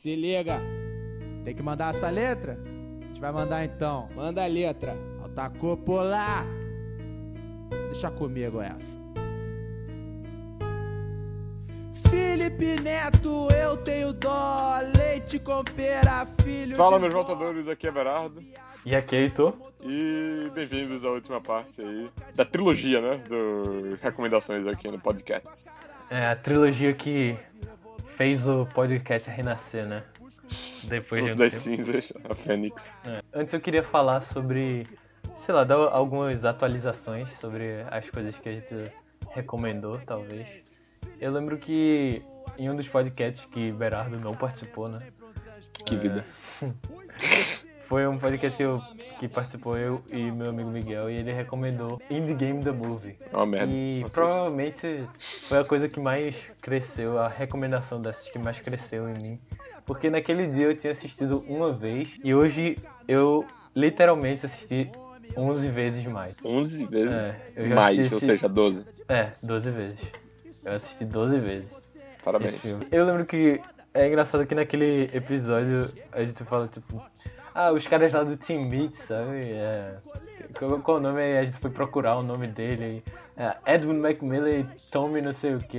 [0.00, 0.62] Se liga,
[1.42, 2.56] Tem que mandar essa letra?
[3.02, 4.08] A gente vai mandar então.
[4.14, 4.96] manda a letra.
[5.20, 6.46] Alta cúpula.
[7.90, 9.00] Deixa comigo essa.
[12.08, 14.78] Felipe Neto, eu tenho dó.
[14.96, 18.40] Leite com pera, filho Fala, de meus voltadores, aqui é Berardo.
[18.86, 19.52] E aqui é Heitor.
[19.82, 23.20] E bem-vindos à última parte aí da trilogia, né?
[23.28, 25.68] Do recomendações aqui no podcast.
[26.08, 27.36] É a trilogia que
[28.18, 30.02] fez o podcast renascer, né?
[30.88, 31.64] Depois de Os um das tempo.
[31.64, 32.90] cinzas, a Fênix.
[33.06, 33.22] É.
[33.32, 34.84] Antes eu queria falar sobre,
[35.36, 38.90] sei lá, dar algumas atualizações sobre as coisas que a gente
[39.30, 40.48] recomendou, talvez.
[41.20, 42.20] Eu lembro que
[42.58, 44.98] em um dos podcasts que Berardo não participou, né?
[45.86, 46.24] Que vida.
[47.86, 48.82] Foi um podcast que, eu,
[49.18, 53.16] que participou eu e meu amigo Miguel e ele recomendou Indie Game The Movie.
[53.32, 53.72] Uma merda.
[53.72, 55.08] E seja, provavelmente
[55.48, 59.40] foi a coisa que mais cresceu, a recomendação dessas que mais cresceu em mim.
[59.84, 64.90] Porque naquele dia eu tinha assistido uma vez e hoje eu literalmente assisti
[65.36, 66.36] 11 vezes mais.
[66.44, 68.86] 11 vezes É, eu já mais, assisti ou seja, 12.
[69.08, 69.98] É, 12 vezes.
[70.64, 71.88] Eu assisti 12 vezes
[72.24, 72.60] Parabéns.
[72.90, 73.60] Eu lembro que
[73.94, 77.02] é engraçado que naquele episódio a gente fala tipo,
[77.54, 79.40] ah, os caras lá do Team Meat, sabe?
[79.52, 79.96] É,
[80.58, 81.38] qual, qual o nome aí?
[81.38, 83.02] A gente foi procurar o nome dele.
[83.36, 85.78] É, Edwin Macmillan e Tommy não sei o que.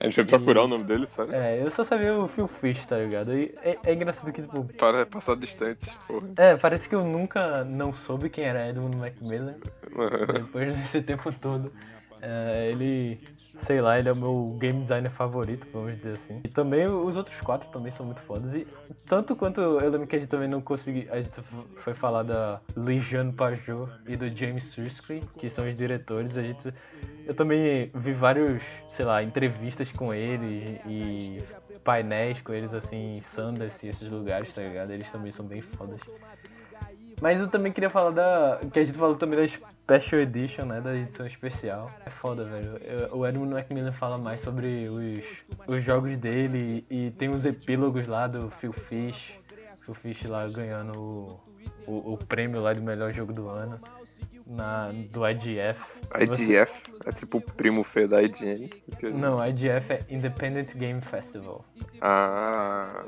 [0.00, 1.34] A gente foi procurar o nome dele, sério?
[1.34, 3.36] É, eu só sabia o Phil Fish, tá ligado?
[3.36, 6.26] E é, é engraçado que, tipo, Para passar distante, porra.
[6.38, 9.54] é, parece que eu nunca não soube quem era Edwin Macmillan.
[10.34, 11.72] Depois desse tempo todo.
[12.24, 16.40] É, ele, sei lá, ele é o meu game designer favorito, vamos dizer assim.
[16.44, 18.54] E também os outros quatro também são muito fodas.
[18.54, 18.64] E
[19.06, 21.12] tanto quanto eu lembro que a gente também não conseguiu.
[21.12, 21.42] A gente
[21.82, 26.38] foi falar da Lijian Pajot e do James Swirsky, que são os diretores.
[26.38, 26.72] A gente.
[27.26, 31.42] Eu também vi vários, sei lá, entrevistas com eles e
[31.82, 34.92] painéis com eles assim, em Sundance e esses lugares, tá ligado?
[34.92, 36.00] Eles também são bem fodas.
[37.22, 38.58] Mas eu também queria falar da.
[38.72, 40.80] Que a gente falou também da Special Edition, né?
[40.80, 41.88] Da edição especial.
[42.04, 42.76] É foda, velho.
[42.78, 45.20] Eu- O Edmund Macmillan fala mais sobre os,
[45.68, 49.34] os jogos dele e tem os epílogos lá do Phil Fish.
[49.94, 51.40] Fish lá ganhando o,
[51.86, 53.78] o, o prêmio lá de melhor jogo do ano.
[54.44, 55.80] Na, do IGF.
[56.26, 58.68] Você- IGF é tipo o primo feio da IGN.
[58.90, 61.64] porque- Não, IGF é Independent Game Festival.
[62.00, 63.04] Ah.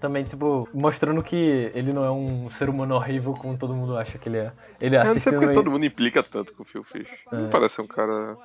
[0.00, 4.18] Também, tipo, mostrando que ele não é um ser humano horrível como todo mundo acha
[4.18, 4.52] que ele é.
[4.80, 7.08] Ele Eu não sei porque todo mundo implica tanto com o Phil Fish.
[7.32, 7.46] É.
[7.50, 8.36] parece um cara.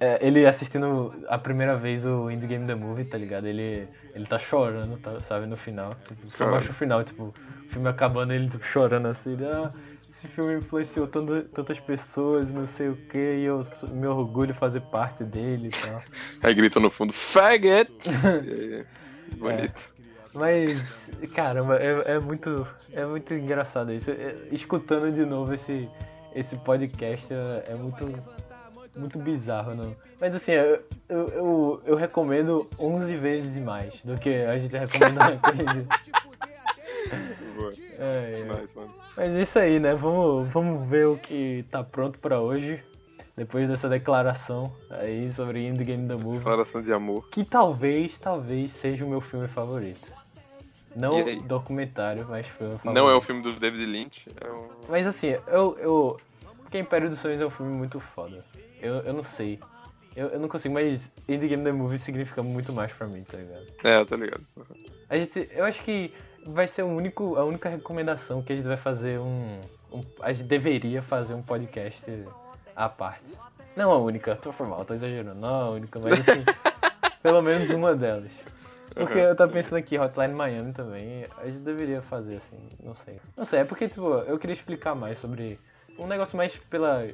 [0.00, 3.46] É, ele assistindo a primeira vez o Indie Game The Movie, tá ligado?
[3.46, 5.90] Ele, ele tá chorando, tá, sabe, no final.
[6.06, 9.70] Tipo, só mostra o final, tipo, o filme acabando ele tipo, chorando assim, ah,
[10.10, 14.80] esse filme influenciou tanto, tantas pessoas, não sei o que, e eu me orgulho fazer
[14.80, 16.02] parte dele e tal.
[16.42, 17.90] Aí grita no fundo, faggot!
[19.38, 19.94] Bonito.
[20.34, 20.82] Mas,
[21.32, 22.66] caramba, é, é muito.
[22.92, 24.10] É muito engraçado isso.
[24.10, 25.88] É- escutando de novo esse,
[26.34, 28.12] esse podcast é, é muito.
[28.96, 29.94] Muito bizarro, não.
[30.20, 35.40] Mas assim, eu, eu, eu, eu recomendo 11 vezes mais do que a gente recomenda.
[37.56, 37.70] Boa.
[37.98, 38.44] É, é.
[39.16, 39.94] Mas é isso aí, né?
[39.94, 42.82] Vamos, vamos ver o que tá pronto pra hoje.
[43.36, 46.38] Depois dessa declaração aí sobre Indie Game The Movie.
[46.38, 47.28] Declaração de amor.
[47.30, 50.12] Que talvez, talvez seja o meu filme favorito.
[50.94, 53.02] Não documentário, mas filme favorito.
[53.02, 54.68] Não é o filme do David Lynch, é um.
[54.88, 55.76] Mas assim, eu.
[55.80, 56.20] eu
[56.62, 58.44] porque Império dos Sonhos é um filme muito foda.
[58.84, 59.58] Eu, eu não sei.
[60.14, 63.36] Eu, eu não consigo, mas Indie Game The Movie significa muito mais pra mim, tá
[63.36, 63.66] ligado?
[63.82, 64.46] É, tô ligado.
[65.08, 66.12] A gente, eu acho que
[66.46, 69.58] vai ser o único, a única recomendação que a gente vai fazer um,
[69.92, 72.04] um- A gente deveria fazer um podcast
[72.76, 73.24] à parte.
[73.74, 76.44] Não a única, tô formal, tô exagerando, não a única, mas assim,
[77.22, 78.30] pelo menos uma delas.
[78.94, 83.18] Porque eu tava pensando aqui, Hotline Miami também, a gente deveria fazer assim, não sei.
[83.36, 85.58] Não sei, é porque, tipo, eu queria explicar mais sobre
[85.98, 87.04] um negócio mais pela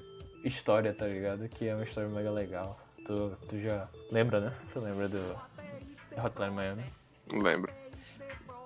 [0.45, 1.49] história, tá ligado?
[1.49, 2.79] Que é uma história mega legal.
[3.05, 4.53] Tu, tu já lembra, né?
[4.73, 5.37] Tu lembra do
[6.17, 6.85] Hotline Miami?
[7.33, 7.73] Lembro.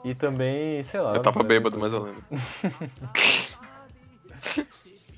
[0.04, 1.14] E também, sei lá.
[1.14, 2.22] Eu tava bêbado, mas eu lembro.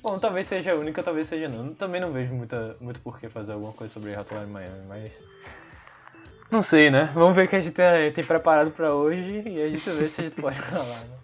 [0.01, 1.69] Bom, talvez seja a única, talvez seja não.
[1.69, 5.11] Também não vejo muita, muito por que fazer alguma coisa sobre Hotline Miami, mas.
[6.49, 7.11] Não sei, né?
[7.13, 10.07] Vamos ver o que a gente tem, tem preparado pra hoje e a gente vê
[10.07, 11.17] se a gente pode falar, né?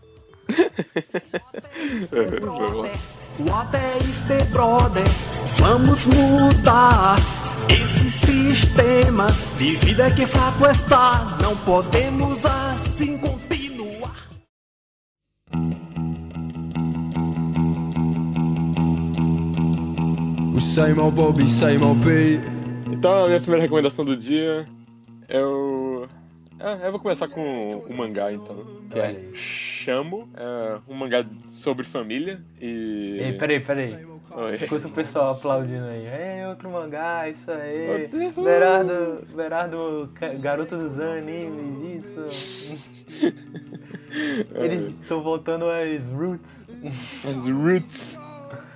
[3.39, 5.03] What is the brother?
[5.57, 7.15] Vamos mudar
[7.69, 11.37] esse sistema de vida que fraco está.
[11.41, 14.13] Não podemos assim continuar.
[20.55, 22.43] O same old Bobby, same old Pete.
[22.91, 24.67] Então, a minha primeira recomendação do dia
[25.27, 26.05] é o
[26.59, 28.55] É, eu vou começar com o mangá então.
[28.89, 29.19] Que é
[29.83, 33.19] Chamo, é um mangá sobre família e.
[33.19, 33.93] Ei, peraí, peraí.
[34.31, 34.55] Oi.
[34.55, 36.05] Escuta o pessoal aplaudindo aí.
[36.05, 38.07] É, outro mangá, isso aí.
[38.33, 40.09] Berardo, Berardo,
[40.39, 43.27] garoto dos animes, isso.
[44.55, 46.65] Eles estão voltando às roots.
[47.25, 48.17] As Roots.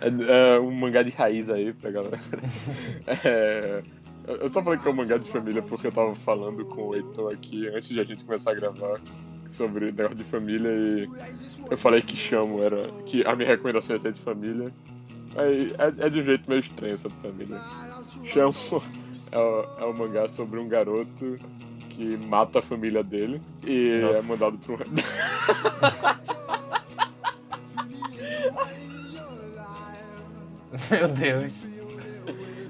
[0.01, 2.19] É, é um mangá de raiz aí pra galera.
[3.23, 3.81] É,
[4.27, 6.87] eu eu só falei que é um mangá de família porque eu tava falando com
[6.87, 8.99] o Heitor aqui antes de a gente começar a gravar
[9.49, 11.09] sobre negócio de família e
[11.69, 12.87] eu falei que chamo era.
[13.05, 14.71] que a minha recomendação ia ser de família.
[15.35, 17.59] Aí é, é de um jeito meio estranho sobre família.
[18.25, 18.53] Chamo
[19.31, 21.37] é, o- é um mangá sobre um garoto
[21.89, 24.19] que mata a família dele e Nossa.
[24.19, 24.77] é mandado pra um.
[30.91, 31.53] Meu Deus.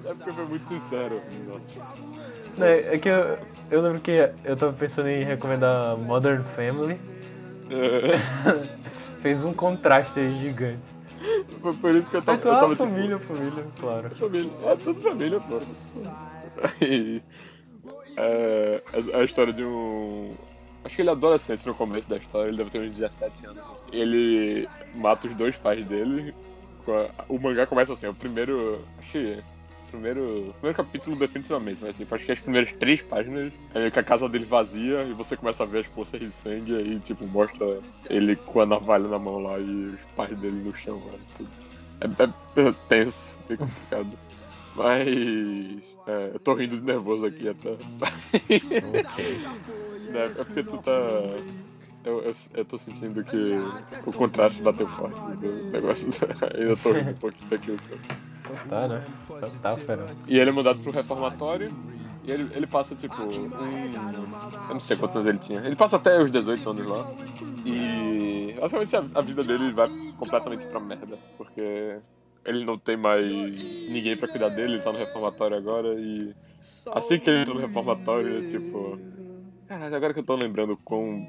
[0.05, 1.21] É porque foi muito sincero.
[1.47, 1.79] Nossa.
[2.57, 3.37] Não, é que eu,
[3.69, 4.11] eu lembro que
[4.43, 6.99] eu tava pensando em recomendar Modern Family.
[9.21, 10.95] Fez um contraste aí gigante.
[11.61, 14.15] Foi por isso que eu tava, Mas eu tava tipo, família, família, claro.
[14.15, 14.51] família.
[14.63, 15.59] É tudo família, pô.
[16.81, 17.21] Aí,
[18.15, 18.81] é,
[19.11, 20.33] é a história de um.
[20.85, 23.63] Acho que ele é adolescente no começo da história, ele deve ter uns 17 anos.
[23.91, 26.33] Ele mata os dois pais dele.
[26.87, 28.85] a- O mangá começa assim, é o primeiro.
[28.99, 29.43] Acho que.
[29.97, 34.03] Primeiro, primeiro capítulo definitivamente, mas tipo, acho que as primeiras três páginas é que a
[34.03, 37.79] casa dele vazia e você começa a ver as poças de sangue e tipo mostra
[38.07, 41.01] ele com a navalha na mão lá e os pais dele no chão
[41.35, 41.49] tudo.
[41.99, 44.11] É, é, é tenso, é complicado.
[44.75, 45.07] Mas.
[46.05, 47.71] É, eu tô rindo de nervoso aqui até.
[50.07, 50.91] Né, É porque tu tá.
[52.05, 53.57] Eu, eu, eu tô sentindo que
[54.05, 56.07] o contraste bateu forte do negócio.
[56.55, 57.79] Ainda tô rindo um pouquinho daquilo.
[58.69, 59.05] Tá, né?
[59.39, 60.07] Tá, tá fera.
[60.27, 61.73] E ele é mandado pro reformatório.
[62.23, 63.49] E ele, ele passa, tipo, um.
[64.67, 65.61] Eu não sei quantos anos ele tinha.
[65.61, 67.13] Ele passa até os 18 anos lá.
[67.65, 68.53] E.
[68.59, 71.17] Basicamente a, a vida dele vai completamente pra merda.
[71.37, 71.99] Porque
[72.45, 73.25] ele não tem mais
[73.89, 75.93] ninguém pra cuidar dele, ele tá no reformatório agora.
[75.97, 76.35] E.
[76.93, 78.99] Assim que ele entra no reformatório, é tipo.
[79.67, 81.25] Caralho, agora que eu tô lembrando quão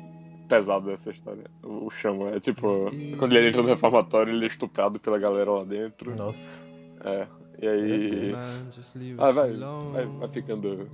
[0.48, 1.44] pesado é essa história.
[1.62, 2.30] O, o chama.
[2.30, 2.90] É tipo.
[3.18, 6.16] Quando ele entra no reformatório, ele é estuprado pela galera lá dentro.
[6.16, 6.67] Nossa.
[7.04, 7.26] É.
[7.60, 8.34] E aí.
[9.18, 9.52] Ah, vai,
[9.92, 10.88] vai, vai ficando.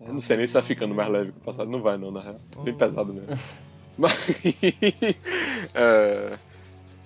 [0.00, 1.70] Eu não sei nem se vai ficando mais leve que o passado.
[1.70, 2.40] Não vai, não, na real.
[2.64, 3.38] Bem pesado mesmo.
[3.96, 4.30] Mas.
[5.74, 6.38] é,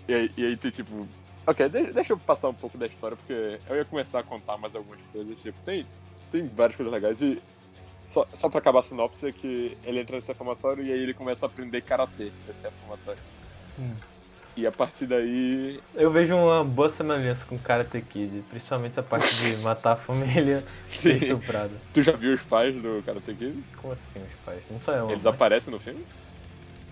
[0.09, 1.07] e, aí, e aí tem tipo.
[1.47, 4.57] Ok, de- deixa eu passar um pouco da história, porque eu ia começar a contar
[4.57, 5.39] mais algumas coisas.
[5.41, 5.87] Tipo, tem,
[6.33, 7.21] tem várias coisas legais.
[7.21, 7.41] E
[8.03, 11.15] só, só pra acabar a sinopse é que ele entra nesse reformatório e aí ele
[11.15, 13.21] começa a aprender karatê nesse reformatório.
[13.79, 13.95] Hum.
[14.57, 15.79] E a partir daí.
[15.95, 20.65] Eu vejo uma boa semelhança com Karate Kid, principalmente a parte de matar a família
[20.89, 21.27] ser Sim.
[21.27, 21.71] estuprado.
[21.93, 23.55] Tu já viu os pais do Karate Kid?
[23.77, 24.63] Como assim os pais?
[24.71, 25.35] Não sei uma Eles mãe.
[25.35, 26.05] aparecem no filme?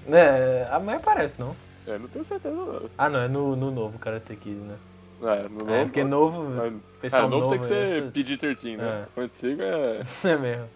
[0.06, 1.56] É, a mãe aparece, não.
[1.86, 2.80] É, não tenho certeza, não.
[2.98, 4.76] Ah, não, é no, no novo Karate Kid, né?
[5.22, 5.72] É, no novo.
[5.72, 9.06] é, porque novo, mas- pessoal é, novo tem que novo, ser esse- PG-13, né?
[9.16, 10.00] O antigo é.
[10.30, 10.68] É mesmo.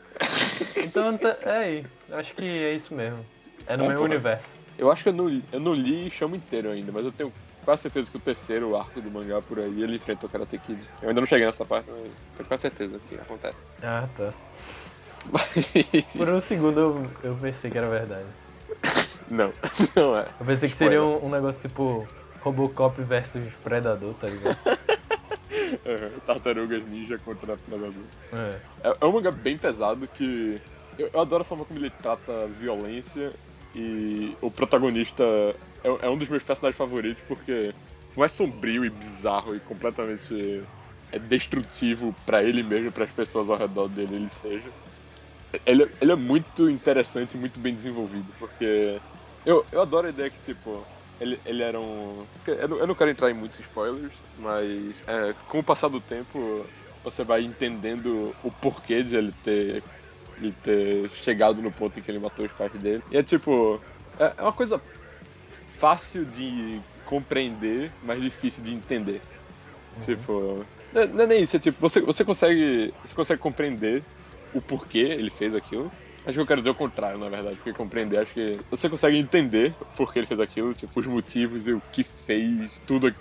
[0.87, 1.87] Então, tá, é aí.
[2.13, 3.25] Acho que é isso mesmo.
[3.67, 4.49] É no É, mesmo universo.
[4.79, 7.33] Eu acho que eu não, li- eu não li chamo inteiro ainda, mas eu tenho
[7.65, 10.81] quase certeza que o terceiro arco do mangá por aí ele enfrenta o Karate Kid.
[11.03, 13.69] Eu ainda não cheguei nessa parte, mas tenho quase certeza que acontece.
[13.83, 14.33] Ah, tá.
[15.33, 15.73] Mas.
[16.17, 18.29] Por um segundo eu, eu pensei que era verdade.
[19.29, 19.53] Não,
[19.97, 20.27] não é.
[20.39, 22.09] Eu pensei que seria um, um negócio tipo
[22.41, 24.57] Robocop versus Predador, tá ligado?
[25.85, 28.03] Uhum, Tartarugas Ninja contra Predador.
[28.33, 28.89] É.
[28.89, 30.61] É, é um mangá bem pesado que.
[30.99, 33.33] Eu, eu adoro a forma como ele trata violência
[33.79, 35.25] e o protagonista
[35.85, 37.73] é, é um dos meus personagens favoritos porque
[38.15, 40.65] por mais sombrio e bizarro e completamente
[41.13, 44.71] é destrutivo pra ele mesmo e pras pessoas ao redor dele ele seja.
[45.65, 49.01] Ele, ele é muito interessante e muito bem desenvolvido, porque
[49.47, 50.87] eu, eu adoro a ideia que, tipo,
[51.19, 52.27] ele, ele era um.
[52.47, 56.01] Eu não, eu não quero entrar em muitos spoilers, mas é, com o passar do
[56.01, 56.67] tempo
[57.03, 59.83] você vai entendendo o porquê de ele ter,
[60.39, 63.05] de ter chegado no ponto em que ele matou os pais dele.
[63.11, 63.85] E é tipo.
[64.19, 64.83] É, é uma coisa
[65.67, 69.25] fácil de compreender, mas difícil de entender.
[69.99, 70.69] Tipo.
[70.93, 72.95] Não, é- não é nem isso, é tipo, você, você consegue.
[73.05, 74.07] Você consegue compreender
[74.53, 75.93] o porquê ele fez aquilo.
[76.25, 79.17] Acho que eu quero dizer o contrário, na verdade, porque compreender, acho que você consegue
[79.17, 83.15] entender por que ele fez aquilo, tipo, os motivos e o que fez, tudo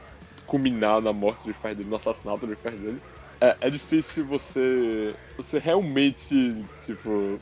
[0.45, 3.01] culminar na morte dos pais dele, no assassinato dos pais dele.
[3.41, 5.15] É, é difícil você.
[5.35, 7.39] você realmente, tipo,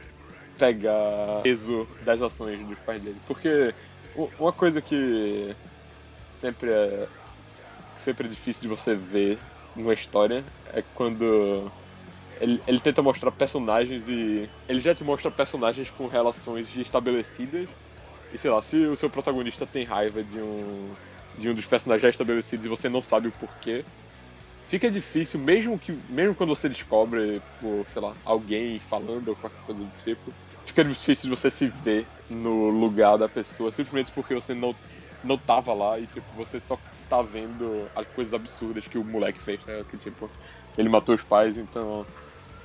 [0.58, 3.20] pegar peso das ações dos pais dele.
[3.28, 3.74] Porque
[4.40, 5.56] uma coisa que
[6.34, 7.08] sempre é.
[7.98, 9.40] sempre é difícil de você ver
[9.76, 11.72] numa história é quando
[12.40, 14.50] ele, ele tenta mostrar personagens e.
[14.68, 17.68] Ele já te mostra personagens com relações estabelecidas.
[18.34, 20.94] E sei lá, se o seu protagonista tem raiva de um.
[21.38, 23.86] de um dos personagens já estabelecidos e você não sabe o porquê,
[24.68, 25.92] fica difícil, mesmo que.
[26.10, 30.84] Mesmo quando você descobre por, sei lá, alguém falando ou qualquer coisa do tipo, fica
[30.84, 34.78] difícil de você se ver no lugar da pessoa, simplesmente porque você não,
[35.24, 39.42] não tava lá e tipo, você só tá vendo as coisas absurdas que o moleque
[39.42, 39.84] fez, né?
[39.86, 40.32] Que tipo,
[40.78, 42.08] ele matou os pais, então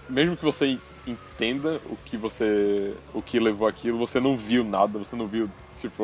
[0.08, 3.02] mesmo que você entenda o que você.
[3.12, 6.02] o que levou aquilo, você não viu nada, você não viu, tipo,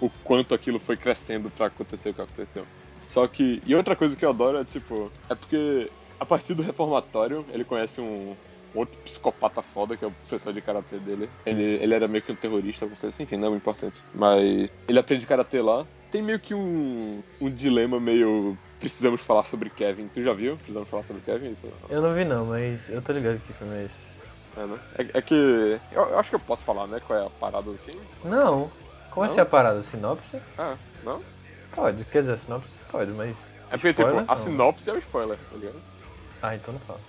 [0.00, 2.68] o quanto aquilo foi crescendo para acontecer o que aconteceu.
[3.08, 3.62] Só que.
[3.66, 7.64] E outra coisa que eu adoro é, tipo, é porque a partir do reformatório ele
[7.64, 8.36] conhece um,
[8.74, 11.30] outro psicopata foda, que é o professor de karatê dele.
[11.46, 14.02] Ele, ele era meio que um terrorista, alguma coisa assim, enfim, não é importante.
[14.14, 15.86] Mas ele aprende karatê lá.
[16.10, 20.08] Tem meio que um, um dilema meio precisamos falar sobre Kevin.
[20.08, 20.56] Tu já viu?
[20.56, 21.54] Precisamos falar sobre Kevin?
[21.54, 21.72] Tu...
[21.88, 24.08] Eu não vi não, mas eu tô ligado que filme é esse.
[24.54, 24.78] É, né?
[24.98, 25.34] é, é que.
[25.92, 27.00] Eu, eu, acho que eu posso falar, né?
[27.06, 28.06] Qual é a parada do filme?
[28.22, 28.70] Não.
[29.10, 29.32] Como não?
[29.32, 29.82] assim a parada?
[29.82, 30.38] Sinopse?
[30.58, 31.22] Ah, não?
[31.72, 33.36] Pode, quer dizer, a sinopse pode, mas.
[33.70, 35.82] É porque, tipo, spoiler, tipo, a sinopse é o spoiler, tá ligado?
[36.42, 37.00] Ah, então não fala.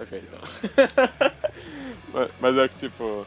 [0.00, 0.40] Ok, então.
[2.12, 3.26] mas, mas é que, tipo,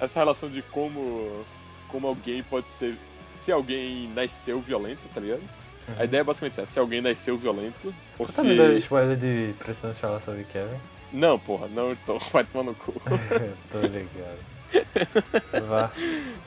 [0.00, 1.44] essa relação de como,
[1.88, 2.96] como alguém pode ser.
[3.30, 5.40] Se alguém nasceu violento, tá ligado?
[5.40, 5.94] Uhum.
[5.98, 8.56] A ideia é basicamente essa: se alguém nasceu violento, ou Você se.
[8.56, 10.78] Tá spoiler de Precisamos falar sobre Kevin?
[11.12, 12.18] Não, porra, não tô.
[12.32, 12.92] Vai tomar no cu.
[13.70, 14.57] tô ligado.
[15.68, 15.90] Vá.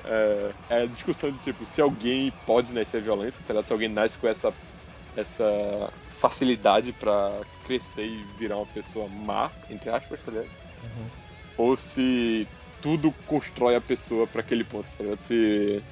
[0.06, 3.68] É, é a discussão de tipo, se alguém pode nascer violento, tá ligado?
[3.68, 4.54] Se alguém nasce com essa,
[5.16, 10.50] essa facilidade pra crescer e virar uma pessoa má, entre aspas, tá ligado?
[10.84, 11.06] Uhum.
[11.58, 12.48] Ou se
[12.82, 15.20] tudo constrói a pessoa para aquele ponto, tá ligado?
[15.20, 15.84] Se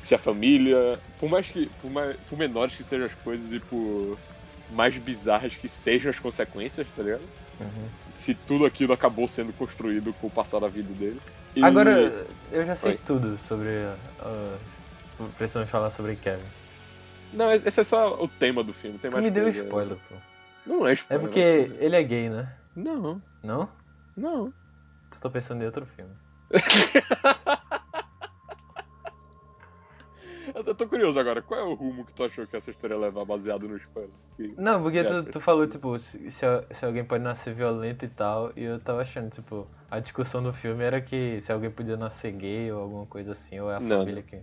[0.00, 3.60] se a família, por mais que, por, mais, por menores que sejam as coisas e
[3.60, 4.18] por
[4.70, 7.22] mais bizarras que sejam as consequências, tá ligado?
[7.60, 7.88] Uhum.
[8.08, 11.20] Se tudo aquilo acabou sendo construído com o passar da vida dele.
[11.54, 11.64] E...
[11.64, 13.00] Agora, eu já sei Oi.
[13.06, 13.70] tudo sobre.
[14.20, 14.58] Uh,
[15.36, 16.44] precisamos falar sobre Kevin.
[17.32, 18.98] Não, esse é só o tema do filme.
[18.98, 20.14] Tem mais me deu spoiler, pô.
[20.66, 21.24] Não é spoiler.
[21.24, 22.52] É porque ele é gay, né?
[22.74, 23.20] Não.
[23.42, 23.68] Não?
[24.16, 24.52] Não.
[25.20, 26.12] Tô pensando em outro filme.
[30.66, 33.00] Eu tô curioso agora, qual é o rumo que tu achou que essa história ia
[33.00, 34.12] levar baseado no spoiler?
[34.36, 34.54] Que...
[34.56, 38.64] Não, porque tu, tu falou, tipo, se, se alguém pode nascer violento e tal, e
[38.64, 42.70] eu tava achando, tipo, a discussão do filme era que se alguém podia nascer gay
[42.70, 44.36] ou alguma coisa assim, ou é a não, família que.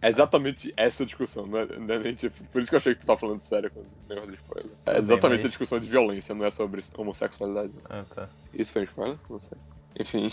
[0.00, 2.44] É exatamente essa discussão, não é, não é, nem tipo.
[2.44, 4.72] Por isso que eu achei que tu tava falando sério com o negócio de spoiler.
[4.86, 5.44] É exatamente Bem, mas...
[5.44, 7.72] a discussão de violência, não é sobre homossexualidade.
[7.88, 8.28] Ah, tá.
[8.54, 9.18] Isso foi spoiler?
[9.28, 9.58] Não sei.
[9.98, 10.28] Enfim.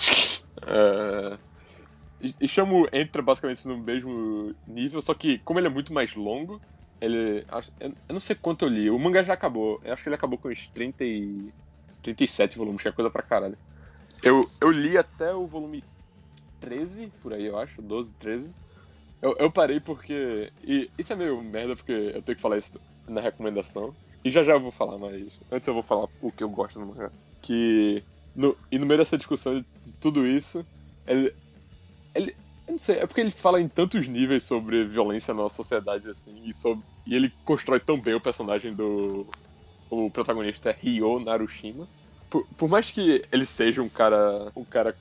[0.63, 1.38] uh...
[2.39, 6.62] E Shamu entra basicamente no mesmo nível, só que como ele é muito mais longo,
[7.01, 7.45] ele.
[7.79, 8.89] Eu não sei quanto eu li.
[8.89, 9.79] O mangá já acabou.
[9.84, 11.53] Eu acho que ele acabou com uns 30 e.
[12.01, 13.57] 37 volumes, que é coisa pra caralho.
[14.24, 15.84] Eu, eu li até o volume
[16.60, 18.51] 13, por aí eu acho, 12, 13.
[19.22, 20.51] Eu, eu parei porque.
[20.63, 23.93] E isso é meio merda, porque eu tenho que falar isso na recomendação.
[24.24, 26.79] E já já eu vou falar, mas antes eu vou falar o que eu gosto
[26.79, 27.12] no mangá.
[27.41, 28.03] Que.
[28.36, 29.65] No, e no meio dessa discussão de
[30.00, 30.65] tudo isso,
[31.07, 31.34] ele,
[32.15, 32.36] ele,
[32.67, 36.10] eu não sei, é porque ele fala em tantos níveis sobre violência na nossa sociedade,
[36.10, 39.27] assim, e, sobre, e ele constrói tão bem o personagem do.
[39.89, 41.88] O protagonista Ryo Narushima.
[42.29, 44.51] Por, por mais que ele seja um cara.
[44.55, 44.95] um cara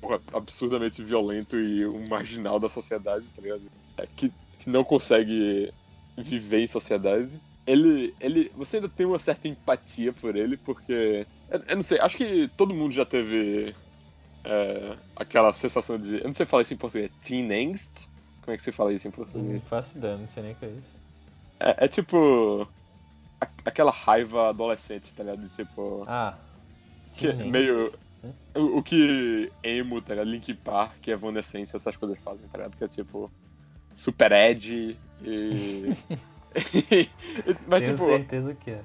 [0.00, 3.62] porra, absurdamente violento e um marginal da sociedade, tá ligado?
[3.98, 5.72] É, que, que não consegue
[6.16, 7.30] viver em sociedade.
[7.66, 8.50] Ele, ele.
[8.56, 11.26] Você ainda tem uma certa empatia por ele, porque.
[11.50, 13.74] Eu, eu não sei, acho que todo mundo já teve
[14.46, 16.18] é, aquela sensação de.
[16.18, 17.10] Eu não sei falar isso em português.
[17.20, 18.06] Teen angst?
[18.42, 19.54] Como é que você fala isso em português?
[19.54, 20.96] Não faço ideia, não sei nem o que é isso.
[21.58, 22.68] É, é tipo.
[23.40, 25.48] A, aquela raiva adolescente, tá ligado?
[25.48, 26.04] Tipo.
[26.06, 26.38] Ah.
[27.14, 27.92] Que, meio.
[28.54, 30.30] O, o, que emo, tá ligado?
[30.30, 32.76] Link Park, Evanescence, essas coisas fazem, tá ligado?
[32.76, 33.30] Que é tipo.
[33.94, 35.96] Super Ed e.
[37.66, 38.06] Mas Tenho tipo.
[38.06, 38.80] certeza que é.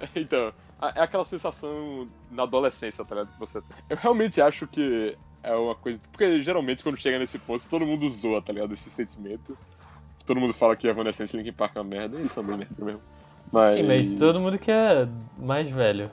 [0.14, 3.36] Então, é aquela sensação na adolescência, tá ligado?
[3.38, 3.62] Você...
[3.88, 6.00] Eu realmente acho que é uma coisa.
[6.12, 8.72] Porque geralmente quando chega nesse ponto, todo mundo zoa, tá ligado?
[8.74, 9.56] Esse sentimento.
[10.24, 12.58] Todo mundo fala que a Evanescence Linkin Park é uma merda, e eles são bem
[12.58, 13.00] merda mesmo.
[13.50, 13.74] Mas...
[13.74, 15.08] Sim, mas todo mundo que é
[15.38, 16.10] mais velho,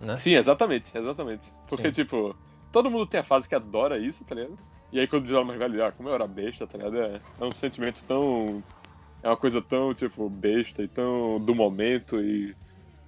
[0.00, 0.16] né?
[0.16, 1.52] Sim, exatamente, exatamente.
[1.68, 1.92] Porque, Sim.
[1.92, 2.34] tipo,
[2.72, 4.58] todo mundo tem a fase que adora isso, tá ligado?
[4.92, 6.96] E aí quando diz mais velho, ah, como eu era besta, tá ligado?
[6.96, 8.62] É, é um sentimento tão.
[9.22, 12.54] É uma coisa tão, tipo, besta e tão do momento e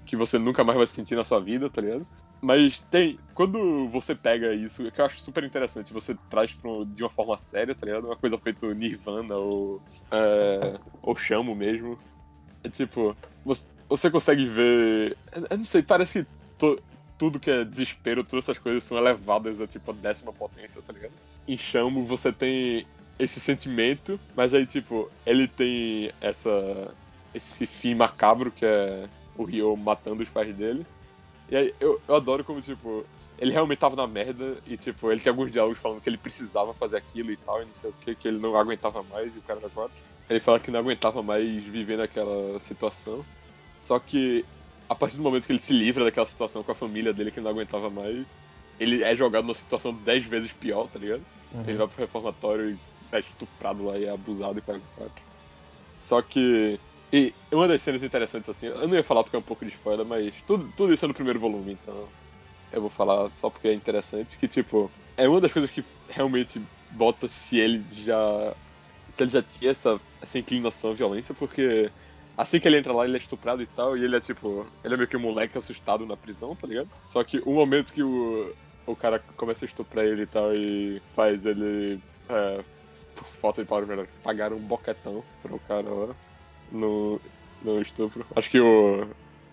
[0.04, 2.06] que você nunca mais vai sentir na sua vida, tá ligado?
[2.42, 3.18] Mas tem.
[3.34, 7.38] Quando você pega isso, que eu acho super interessante, você traz pro, de uma forma
[7.38, 8.06] séria, tá ligado?
[8.06, 9.80] Uma coisa feita Nirvana ou.
[10.10, 11.96] É, ou Chamo mesmo.
[12.64, 13.16] É tipo.
[13.44, 15.16] Você, você consegue ver.
[15.48, 16.82] Eu não sei, parece que to,
[17.16, 20.92] tudo que é desespero, todas essas coisas são elevadas a tipo a décima potência, tá
[20.92, 21.12] ligado?
[21.46, 22.84] Em Chamo você tem
[23.20, 26.92] esse sentimento, mas aí tipo, ele tem essa
[27.32, 29.08] esse fim macabro que é
[29.42, 30.86] o Ryo matando os pais dele.
[31.50, 33.04] E aí eu, eu adoro como, tipo,
[33.38, 36.72] ele realmente tava na merda e, tipo, ele tem alguns diálogos falando que ele precisava
[36.72, 39.38] fazer aquilo e tal, e não sei o que, que ele não aguentava mais, e
[39.38, 39.96] o cara da quatro.
[40.30, 43.24] Ele fala que não aguentava mais viver naquela situação.
[43.74, 44.44] Só que
[44.88, 47.40] a partir do momento que ele se livra daquela situação com a família dele que
[47.40, 48.24] não aguentava mais,
[48.78, 51.22] ele é jogado numa situação dez vezes pior, tá ligado?
[51.52, 51.64] Uhum.
[51.66, 52.78] Ele vai pro reformatório e
[53.16, 54.82] é estuprado lá e é abusado e quatro.
[55.98, 56.78] Só que.
[57.12, 59.70] E uma das cenas interessantes, assim, eu não ia falar porque é um pouco de
[59.72, 62.08] spoiler, mas tudo, tudo isso é no primeiro volume, então
[62.72, 66.60] eu vou falar só porque é interessante, que tipo, é uma das coisas que realmente
[66.90, 68.54] bota se ele já.
[69.08, 71.90] se ele já tinha essa, essa inclinação à violência, porque
[72.34, 74.66] assim que ele entra lá, ele é estuprado e tal, e ele é tipo.
[74.82, 76.88] Ele é meio que um moleque assustado na prisão, tá ligado?
[76.98, 78.54] Só que o momento que o,
[78.86, 82.00] o cara começa a estuprar ele e tal, e faz ele.
[82.30, 82.64] É,
[83.14, 86.16] por falta de palavra melhor, pagar um boquetão pro cara lá
[86.72, 87.20] no,
[87.62, 88.26] no estupro.
[88.34, 89.06] Acho que o.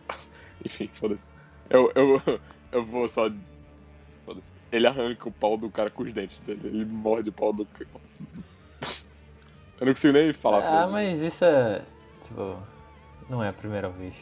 [0.65, 1.21] Enfim, foda-se.
[1.69, 2.39] Eu, eu,
[2.71, 3.29] eu vou só.
[4.25, 4.51] Foda-se.
[4.71, 6.61] Ele arranca o pau do cara com os dentes dele.
[6.63, 7.67] Ele morde o pau do.
[9.79, 10.83] Eu não consigo nem falar.
[10.83, 11.81] Ah, mas isso é.
[12.21, 12.57] Tipo.
[13.29, 14.15] Não é a primeira vez.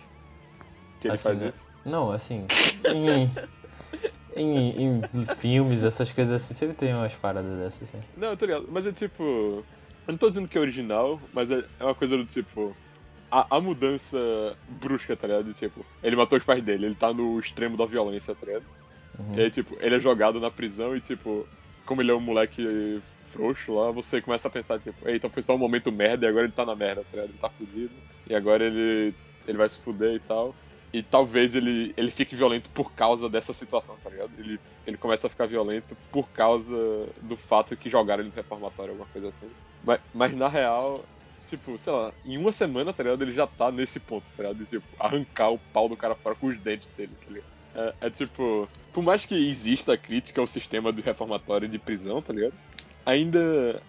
[1.00, 1.68] Que ele assim, faz isso?
[1.86, 2.46] Não, assim.
[2.86, 3.30] Em,
[4.36, 5.02] em, em,
[5.38, 7.94] filmes, essas coisas assim, sempre tem umas paradas dessas.
[7.96, 8.10] Assim.
[8.18, 8.68] Não, eu tô ligado.
[8.70, 9.24] Mas é tipo.
[9.24, 12.76] Eu não tô dizendo que é original, mas é, é uma coisa do tipo.
[13.30, 14.18] A, a, mudança
[14.68, 15.54] brusca, tá ligado?
[15.54, 18.66] Tipo, ele matou os pais dele, ele tá no extremo da violência, tá ligado?
[19.20, 19.36] Uhum.
[19.36, 21.46] E aí, tipo, ele é jogado na prisão e, tipo,
[21.86, 25.56] como ele é um moleque frouxo lá, você começa a pensar, tipo, então foi só
[25.56, 27.30] um momento merda e agora ele tá na merda, tá ligado?
[27.30, 27.94] Ele tá fudido.
[28.30, 29.14] E agora ele,
[29.48, 30.54] ele vai se fuder e tal.
[30.94, 34.32] E talvez ele, ele fique violento por causa dessa situação, tá ligado?
[34.38, 38.92] Ele, ele começa a ficar violento por causa do fato que jogaram ele no reformatório,
[38.92, 39.50] alguma coisa assim.
[39.84, 41.04] Mas, mas na real,
[41.48, 43.22] tipo, sei lá, em uma semana, tá ligado?
[43.22, 44.58] Ele já tá nesse ponto, tá ligado?
[44.58, 47.58] De, tipo, arrancar o pau do cara fora com os dentes dele, tá ligado?
[47.76, 52.22] É, é, tipo, por mais que exista a crítica ao sistema do reformatório de prisão,
[52.22, 52.54] tá ligado?
[53.06, 53.82] Ainda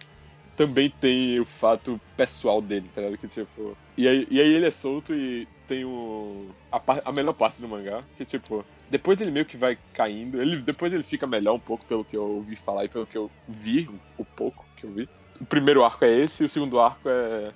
[0.59, 3.18] também tem o fato pessoal dele, tá ligado?
[3.18, 3.77] Que tipo.
[3.97, 6.49] E aí, e aí ele é solto e tem o.
[6.71, 8.64] A, a melhor parte do mangá, que tipo.
[8.90, 10.40] Depois ele meio que vai caindo.
[10.40, 13.16] Ele, depois ele fica melhor um pouco, pelo que eu ouvi falar e pelo que
[13.16, 15.09] eu vi, o pouco que eu vi.
[15.40, 17.53] O primeiro arco é esse, e o segundo arco é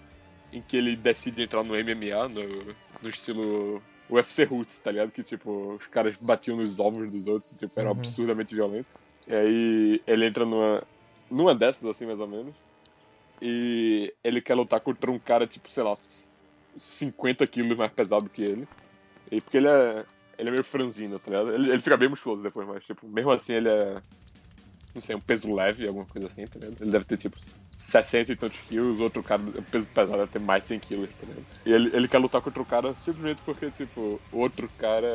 [0.52, 5.10] em que ele decide entrar no MMA, no, no estilo UFC Roots, tá ligado?
[5.10, 7.98] Que, tipo, os caras batiam nos ovos dos outros, tipo, era uhum.
[7.98, 8.88] absurdamente violento.
[9.26, 10.82] E aí ele entra numa,
[11.30, 12.54] numa dessas, assim, mais ou menos.
[13.40, 15.96] E ele quer lutar contra um cara, tipo, sei lá,
[16.76, 18.68] 50 quilos mais pesado que ele.
[19.30, 20.04] E porque ele é.
[20.38, 21.54] Ele é meio franzino, tá ligado?
[21.54, 24.02] Ele, ele fica bem musculoso depois, mas, tipo, mesmo assim ele é.
[24.94, 26.76] Não sei, um peso leve, alguma coisa assim, tá ligado?
[26.80, 27.36] Ele deve ter, tipo,
[27.74, 31.26] 60 e tantos quilos, outro cara, peso pesado deve ter mais de 100 quilos, tá
[31.26, 31.46] ligado?
[31.64, 35.08] E ele, ele quer lutar contra o cara simplesmente porque, tipo, o outro cara.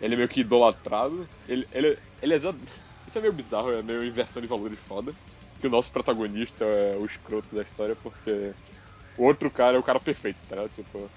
[0.00, 1.28] Ele é meio que idolatrado.
[1.48, 2.36] Ele, ele, ele é.
[2.36, 5.12] Isso é meio bizarro, é meio inversão de valores foda.
[5.60, 8.52] Que o nosso protagonista é o escroto da história, porque
[9.16, 10.72] o outro cara é o cara perfeito, tá ligado?
[10.72, 11.10] Tipo,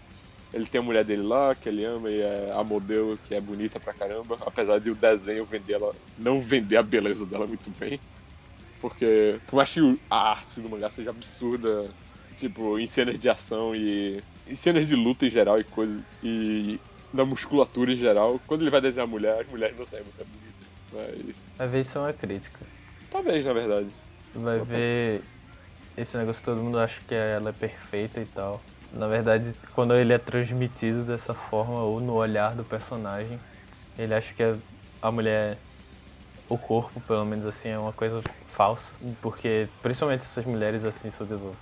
[0.54, 3.42] ele tem a mulher dele lá, que ele ama, e é a modelo, que é
[3.42, 7.70] bonita pra caramba, apesar de o desenho vender ela, não vender a beleza dela muito
[7.80, 8.00] bem.
[8.80, 9.80] Porque, por mais que
[10.10, 11.90] a arte do mangá seja absurda,
[12.36, 16.80] tipo, em cenas de ação e em cenas de luta em geral e coisa, e
[17.14, 20.18] na musculatura em geral, quando ele vai desenhar a mulher, as mulheres não saem muito
[20.18, 20.68] bonitas.
[20.94, 21.36] Mas...
[21.58, 22.66] Vai ver isso é uma crítica.
[23.10, 23.90] Talvez, na verdade.
[24.36, 25.22] Vai ver
[25.98, 28.62] esse negócio todo mundo acha que ela é perfeita e tal.
[28.91, 33.41] Na verdade, quando ele é transmitido dessa forma, ou no olhar do personagem,
[33.97, 34.43] ele acha que
[35.02, 35.63] a mulher,
[36.50, 38.97] o corpo, pelo menos assim, é uma coisa falsa.
[39.21, 41.58] Porque, principalmente essas mulheres assim, só tipo,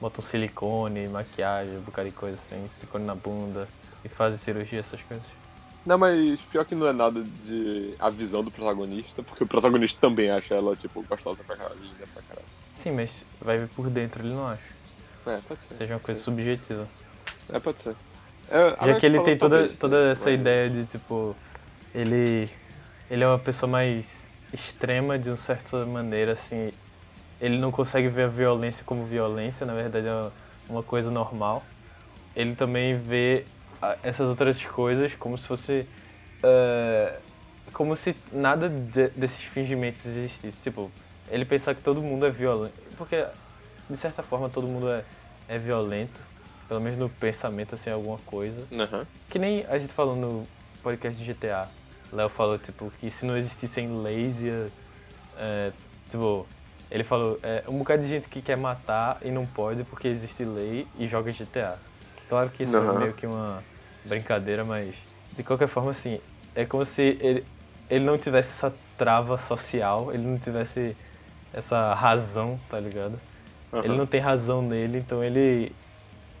[0.00, 3.68] botam silicone, maquiagem, um bocado de coisa assim, silicone na bunda
[4.04, 5.28] e fazem cirurgia, essas coisas.
[5.84, 9.98] Não, mas pior que não é nada de a visão do protagonista, porque o protagonista
[10.00, 12.48] também acha ela, tipo, gostosa pra caralho, linda pra caralho.
[12.76, 14.77] Sim, mas vai ver por dentro, ele não acha.
[15.26, 15.76] É, pode ser.
[15.76, 16.24] Seja uma coisa ser.
[16.24, 16.88] subjetiva.
[17.52, 17.96] É, pode ser.
[18.50, 20.40] É, Já que ele tem toda, toda essa mas...
[20.40, 21.36] ideia de, tipo,
[21.94, 22.50] ele,
[23.10, 24.06] ele é uma pessoa mais
[24.52, 26.72] extrema de uma certa maneira, assim.
[27.40, 30.30] Ele não consegue ver a violência como violência, na verdade é
[30.68, 31.62] uma coisa normal.
[32.34, 33.44] Ele também vê
[34.02, 35.86] essas outras coisas como se fosse.
[36.42, 37.28] Uh,
[37.72, 40.60] como se nada de, desses fingimentos existisse.
[40.60, 40.90] Tipo,
[41.28, 42.74] ele pensar que todo mundo é violento.
[42.96, 43.24] Porque,
[43.88, 45.04] de certa forma, todo mundo é,
[45.48, 46.20] é violento.
[46.68, 48.66] Pelo menos no pensamento, assim, alguma coisa.
[48.70, 49.04] Uhum.
[49.30, 50.46] Que nem a gente falou no
[50.82, 51.68] podcast de GTA.
[52.12, 54.70] Léo falou, tipo, que se não existissem leis, ia,
[55.36, 55.72] é,
[56.10, 56.46] tipo,
[56.90, 60.44] ele falou, é, um bocado de gente que quer matar e não pode porque existe
[60.44, 61.78] lei e joga GTA.
[62.28, 62.96] Claro que isso uhum.
[62.96, 63.62] é meio que uma
[64.06, 64.94] brincadeira, mas
[65.36, 66.20] de qualquer forma, assim,
[66.54, 67.44] é como se ele,
[67.88, 70.96] ele não tivesse essa trava social, ele não tivesse
[71.52, 73.18] essa razão, tá ligado?
[73.72, 73.84] Uhum.
[73.84, 75.72] Ele não tem razão nele, então ele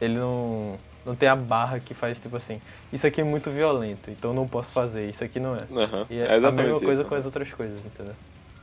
[0.00, 2.60] ele não não tem a barra que faz tipo assim,
[2.92, 5.66] isso aqui é muito violento, então não posso fazer, isso aqui não é.
[5.70, 6.06] Uhum.
[6.10, 7.20] E é, é a mesma coisa isso, com né?
[7.20, 8.14] as outras coisas, entendeu?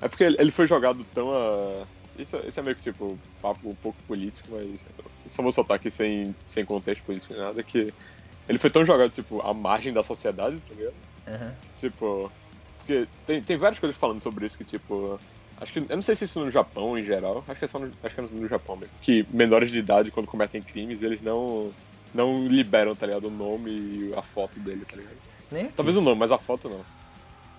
[0.01, 1.83] É porque ele foi jogado tão a.
[2.17, 4.79] Isso, isso é meio que tipo papo um pouco político, mas
[5.27, 7.93] só vou soltar aqui sem, sem contexto político nem nada, que
[8.47, 10.93] ele foi tão jogado, tipo, à margem da sociedade, tá ligado?
[11.27, 11.51] Uhum.
[11.75, 12.31] Tipo.
[12.77, 15.19] Porque tem, tem várias coisas falando sobre isso que, tipo.
[15.59, 15.79] Acho que.
[15.79, 17.43] Eu não sei se isso no Japão em geral.
[17.47, 18.93] Acho que é só no, acho que é no Japão mesmo.
[19.01, 21.71] Que menores de idade, quando cometem crimes, eles não.
[22.13, 23.27] Não liberam, tá ligado?
[23.27, 25.17] O nome e a foto dele, tá ligado?
[25.51, 26.85] Nem Talvez o nome, mas a foto não.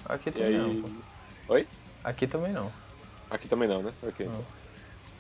[0.07, 0.59] Aqui também aí...
[0.59, 0.83] não.
[0.83, 1.55] Pô.
[1.55, 1.67] Oi?
[2.03, 2.73] Aqui também não.
[3.31, 3.93] Aqui também não, né?
[4.03, 4.27] Ok.
[4.27, 4.45] Não.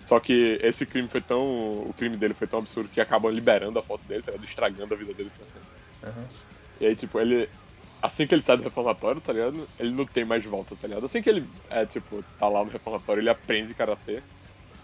[0.02, 1.42] Só que esse crime foi tão.
[1.42, 4.48] O crime dele foi tão absurdo que acabam liberando a foto dele, tá ligado?
[4.48, 5.68] Estragando a vida dele pra sempre.
[6.04, 6.26] Uhum.
[6.80, 7.48] E aí, tipo, ele.
[8.02, 9.68] Assim que ele sai do reformatório, tá ligado?
[9.78, 11.04] Ele não tem mais volta, tá ligado?
[11.06, 14.22] Assim que ele é, tipo, tá lá no reformatório, ele aprende karatê.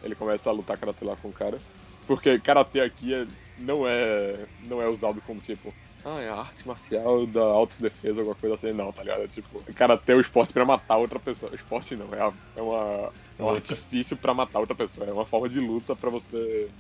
[0.03, 1.63] Ele começa a lutar karatê lá com o cara.
[2.07, 4.49] Porque karatê aqui é, não é.
[4.59, 8.73] não é usado como, tipo, ah, é a arte marcial da autodefesa, alguma coisa assim.
[8.73, 9.23] Não, tá ligado?
[9.25, 11.55] É tipo, karatê é o esporte pra matar outra pessoa.
[11.55, 15.07] Esporte não, é, a, é, uma, é um artifício pra matar outra pessoa.
[15.07, 16.73] É uma forma de luta pra você.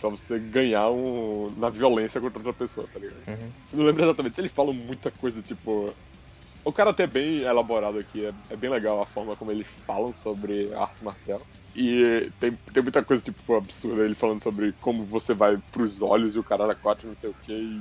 [0.00, 3.22] Pra você ganhar um, na violência contra outra pessoa, tá ligado?
[3.28, 3.52] Uhum.
[3.72, 4.40] Não lembro exatamente.
[4.40, 5.94] Eles falam muita coisa, tipo.
[6.64, 9.66] O cara até é bem elaborado aqui, é, é bem legal a forma como eles
[9.86, 11.40] falam sobre arte marcial.
[11.74, 16.34] E tem, tem muita coisa, tipo, absurda, ele falando sobre como você vai pros olhos
[16.34, 17.74] e o cara era quatro, não sei o que, e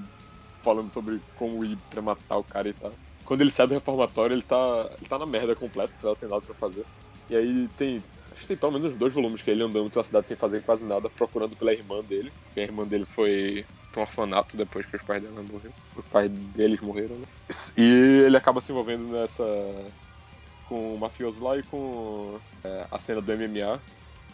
[0.64, 2.94] falando sobre como ir pra matar o cara e tal.
[3.26, 6.42] Quando ele sai do reformatório, ele tá, ele tá na merda completa, não tem nada
[6.42, 6.86] pra fazer.
[7.30, 8.04] E aí tem.
[8.40, 10.86] Acho que tem pelo menos dois volumes que ele andando pela cidade sem fazer quase
[10.86, 12.32] nada, procurando pela irmã dele.
[12.46, 15.74] Porque a irmã dele foi pra um orfanato depois que os pais dela morreram.
[15.94, 17.26] Os pais deles morreram, né?
[17.76, 19.44] E ele acaba se envolvendo nessa.
[20.70, 23.82] com o mafioso lá e com é, a cena do MMA.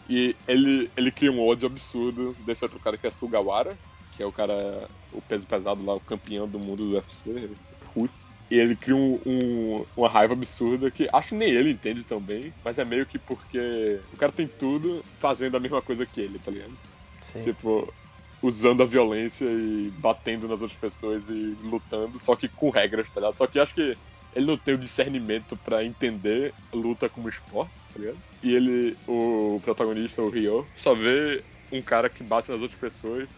[0.08, 3.76] E ele, ele cria um ódio absurdo desse outro cara que é Sugawara,
[4.16, 7.50] que é o cara, o peso pesado lá, o campeão do mundo do UFC,
[7.92, 8.28] Roots.
[8.50, 12.54] E ele cria um, um, uma raiva absurda que acho que nem ele entende também,
[12.64, 16.38] mas é meio que porque o cara tem tudo fazendo a mesma coisa que ele,
[16.38, 16.78] tá ligado?
[17.22, 17.40] Sim.
[17.40, 17.92] Tipo,
[18.40, 23.20] usando a violência e batendo nas outras pessoas e lutando, só que com regras, tá
[23.20, 23.36] ligado?
[23.36, 23.96] Só que acho que
[24.32, 28.18] ele não tem o discernimento para entender luta como esporte, tá ligado?
[28.42, 33.28] E ele, o protagonista, o Ryo, só vê um cara que bate nas outras pessoas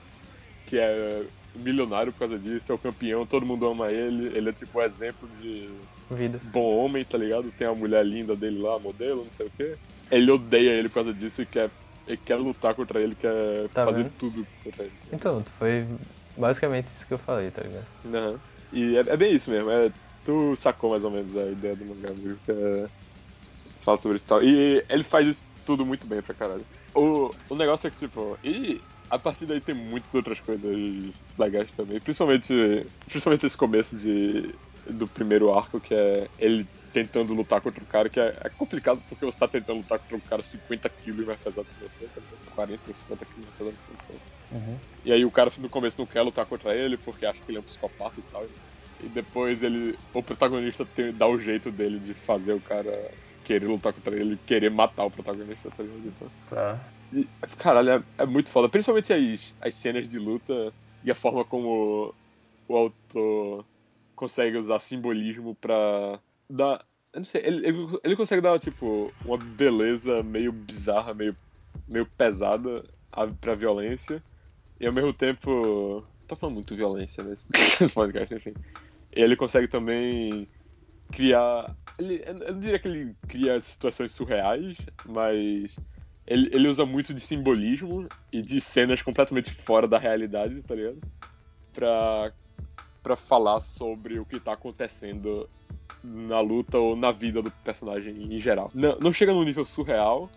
[0.67, 1.25] que é
[1.59, 4.83] milionário por causa disso, é o campeão, todo mundo ama ele, ele é tipo um
[4.83, 6.43] exemplo de vida.
[6.43, 7.53] bom homem, tá ligado?
[7.53, 9.79] Tem a mulher linda dele lá, modelo, não sei o quê.
[10.11, 11.73] Ele odeia ele por causa disso e quer,
[12.07, 14.15] ele quer lutar contra ele, quer Tá fazer vendo?
[14.17, 14.99] tudo contra ele.
[15.13, 15.87] Então, foi
[16.37, 17.89] basicamente isso que eu falei, tá ligado?
[18.05, 18.43] Aham.
[18.71, 19.93] E é, é bem isso mesmo, é,
[20.23, 22.39] tu sacou mais ou menos a ideia do mangá, viu?
[22.41, 22.91] Que é,
[23.85, 24.43] fala sobre isso e tal.
[24.43, 26.67] E ele faz isso tudo muito bem pra caralho.
[26.97, 30.75] O, o negócio é que, tipo, e a partir daí tem muitas outras coisas
[31.39, 32.01] legais também.
[32.01, 34.55] Principalmente, principalmente esse começo de,
[34.91, 39.03] do primeiro arco, que é ele tentando lutar contra um cara que é, é complicado
[39.09, 42.21] porque você tá tentando lutar contra um cara 50 quilos mais pesado que você, tá
[42.21, 42.55] ligado?
[42.55, 44.19] 40, 50 quilos mais pesado que você.
[44.51, 44.79] Uhum.
[45.05, 47.59] E aí o cara no começo não quer lutar contra ele porque acha que ele
[47.59, 48.45] é um psicopata e tal.
[49.01, 49.99] E depois ele.
[50.13, 53.11] O protagonista tem, dá o jeito dele de fazer o cara
[53.45, 56.09] querer lutar contra ele, querer matar o protagonista, tá ligado?
[56.09, 56.98] Então, Tá.
[57.13, 58.69] E, caralho, é, é muito foda.
[58.69, 62.15] Principalmente as, as cenas de luta e a forma como
[62.69, 63.65] o, autor
[64.15, 66.85] consegue usar simbolismo pra dar.
[67.13, 71.35] Eu não sei, ele, ele, ele consegue dar, tipo, uma beleza meio bizarra, meio,
[71.89, 74.23] meio pesada a, pra violência.
[74.81, 76.05] E ao mesmo tempo.
[76.27, 77.49] Tô falando muito violência nesse
[77.95, 78.53] podcast, enfim.
[79.13, 80.47] Ele consegue também
[81.11, 81.75] criar.
[81.99, 85.75] Ele, eu não diria que ele cria situações surreais, mas
[86.29, 90.99] ele, ele usa muito de simbolismo e de cenas completamente fora da realidade, tá ligado?
[91.73, 92.33] Pra,
[93.03, 95.49] pra falar sobre o que tá acontecendo
[96.05, 98.69] na luta ou na vida do personagem em geral.
[98.75, 100.31] Não, não chega num nível surreal,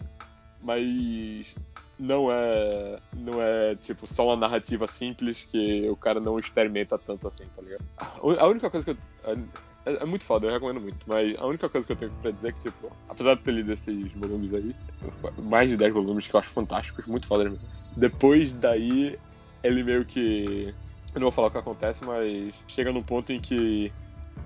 [0.61, 1.53] mas
[1.99, 7.27] não é não é tipo só uma narrativa simples que o cara não experimenta tanto
[7.27, 7.83] assim, tá ligado?
[8.39, 9.37] A única coisa que eu,
[9.85, 12.31] é, é muito foda, eu recomendo muito, mas a única coisa que eu tenho pra
[12.31, 14.75] dizer é que, tipo, apesar de ter lido esses volumes aí,
[15.37, 17.59] mais de 10 volumes que eu acho fantásticos, muito foda mesmo.
[17.95, 19.17] Depois daí,
[19.63, 20.73] ele meio que.
[21.13, 23.91] Eu não vou falar o que acontece, mas chega num ponto em que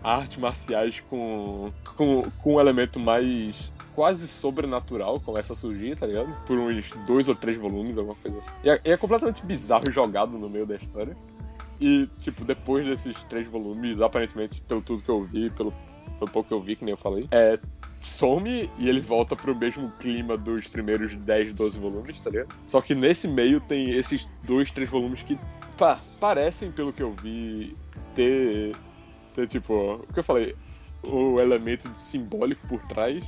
[0.04, 6.36] artes marciais com, com, com um elemento mais quase sobrenatural começa a surgir, tá ligado?
[6.46, 8.52] Por uns dois ou três volumes, alguma coisa assim.
[8.64, 11.16] E é, é completamente bizarro jogado no meio da história.
[11.80, 15.74] E, tipo, depois desses três volumes, aparentemente, pelo tudo que eu vi, pelo,
[16.20, 17.60] pelo pouco que eu vi, que nem eu falei, é,
[18.02, 22.56] some e ele volta pro mesmo clima dos primeiros 10, 12 volumes, tá ligado?
[22.66, 25.38] Só que nesse meio tem esses dois, três volumes que
[25.78, 27.76] pá, parecem, pelo que eu vi,
[28.14, 28.76] ter,
[29.34, 30.56] ter tipo, o que eu falei,
[31.04, 33.24] o elemento simbólico por trás,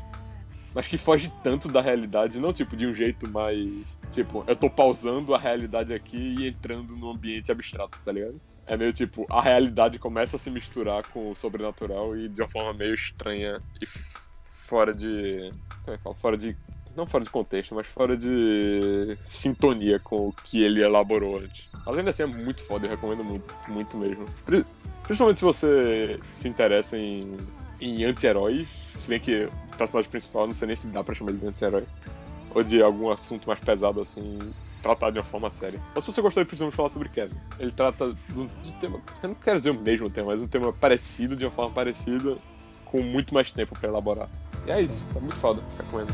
[0.74, 3.70] mas que foge tanto da realidade, não tipo de um jeito mais,
[4.12, 8.40] tipo, eu tô pausando a realidade aqui e entrando num ambiente abstrato, tá ligado?
[8.66, 12.50] É meio tipo, a realidade começa a se misturar com o sobrenatural e de uma
[12.50, 13.86] forma meio estranha e
[14.68, 15.52] fora de.
[15.84, 16.16] Como é que fala?
[16.16, 16.56] Fora de.
[16.96, 21.70] Não fora de contexto, mas fora de sintonia com o que ele elaborou antes.
[21.86, 24.26] Mas ainda assim é muito foda, eu recomendo muito, muito mesmo.
[25.04, 27.38] Principalmente se você se interessa em,
[27.80, 28.68] em anti-heróis,
[28.98, 31.48] se bem que o personagem principal não sei nem se dá pra chamar ele de
[31.48, 31.86] anti-herói.
[32.54, 34.40] Ou de algum assunto mais pesado assim,
[34.82, 35.82] tratado de uma forma séria.
[35.96, 37.36] Ou se você gostou, precisamos falar sobre Kevin.
[37.60, 38.48] Ele trata de um
[38.80, 41.74] tema, eu não quero dizer o mesmo tema, mas um tema parecido, de uma forma
[41.74, 42.38] parecida,
[42.86, 44.30] com muito mais tempo para elaborar.
[44.66, 46.14] E é isso, é muito foda, recomendo.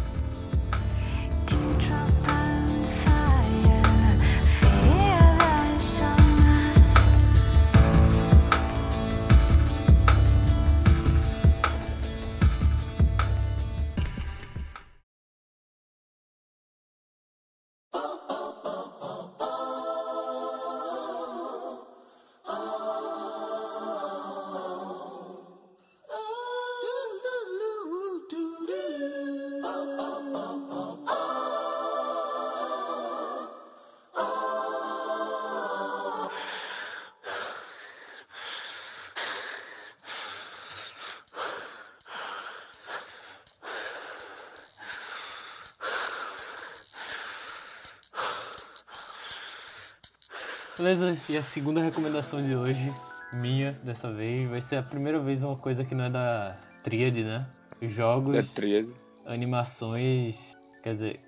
[50.78, 52.92] Beleza, e a segunda recomendação de hoje,
[53.32, 57.24] minha dessa vez, vai ser a primeira vez uma coisa que não é da tríade,
[57.24, 57.46] né?
[57.82, 58.92] Jogos, É tríade.
[59.26, 61.20] animações, quer dizer,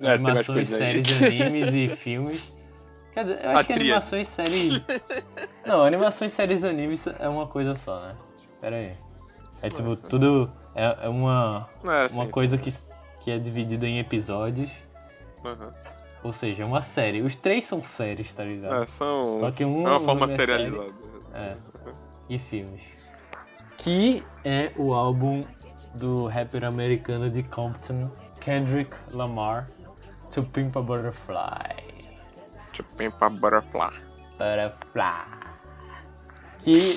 [0.00, 1.04] É, animações, coisa aí.
[1.04, 2.52] séries, animes e filmes.
[3.12, 3.80] Quer dizer, eu A acho que tríade.
[3.82, 4.82] animações, séries.
[5.66, 8.16] Não, animações, séries e animes é uma coisa só, né?
[8.60, 8.92] Pera aí.
[9.62, 10.50] É tipo, tudo.
[10.74, 12.70] É, é uma, É, uma sim, coisa que,
[13.20, 14.70] que é dividida em episódios.
[15.42, 16.03] sim.
[16.24, 17.20] Ou seja, é uma série.
[17.20, 18.82] Os três são séries, tá ligado?
[18.82, 19.38] É, são.
[19.38, 20.52] Só que um é uma forma um é série.
[20.52, 20.94] serializada.
[21.34, 21.56] É.
[22.30, 22.80] E filmes.
[23.76, 25.44] Que é o álbum
[25.94, 28.10] do rapper americano de Compton,
[28.40, 29.68] Kendrick Lamar,
[30.30, 31.94] To Pimp a Butterfly.
[32.72, 34.00] Tipo, pra Butterfly.
[34.38, 35.44] Butterfly.
[36.60, 36.96] Que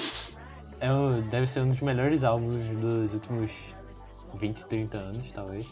[0.80, 3.52] é o, deve ser um dos melhores álbuns dos últimos
[4.36, 5.68] 20, 30 anos, talvez.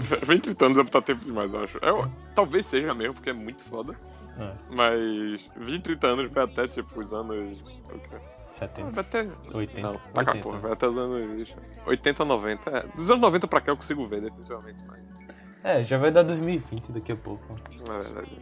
[0.00, 1.78] 20, 30 anos é botar tempo demais, eu acho.
[1.78, 3.94] Eu, talvez seja mesmo, porque é muito foda.
[4.38, 7.60] É, Mas 20, 30 anos vai até, tipo, os anos.
[7.60, 8.16] o quê?
[8.50, 8.90] 70.
[8.90, 9.28] Vai até.
[9.52, 9.80] 80.
[9.80, 10.38] Não, tá cá, 80.
[10.42, 10.58] porra.
[10.58, 11.54] Vai até os anos
[11.86, 12.70] 80, 90.
[12.70, 14.84] É, dos anos 90 pra cá eu consigo ver, definitivamente.
[14.86, 15.00] Mas,
[15.62, 17.42] É, já vai dar 2020 daqui a pouco.
[17.86, 18.38] na verdade.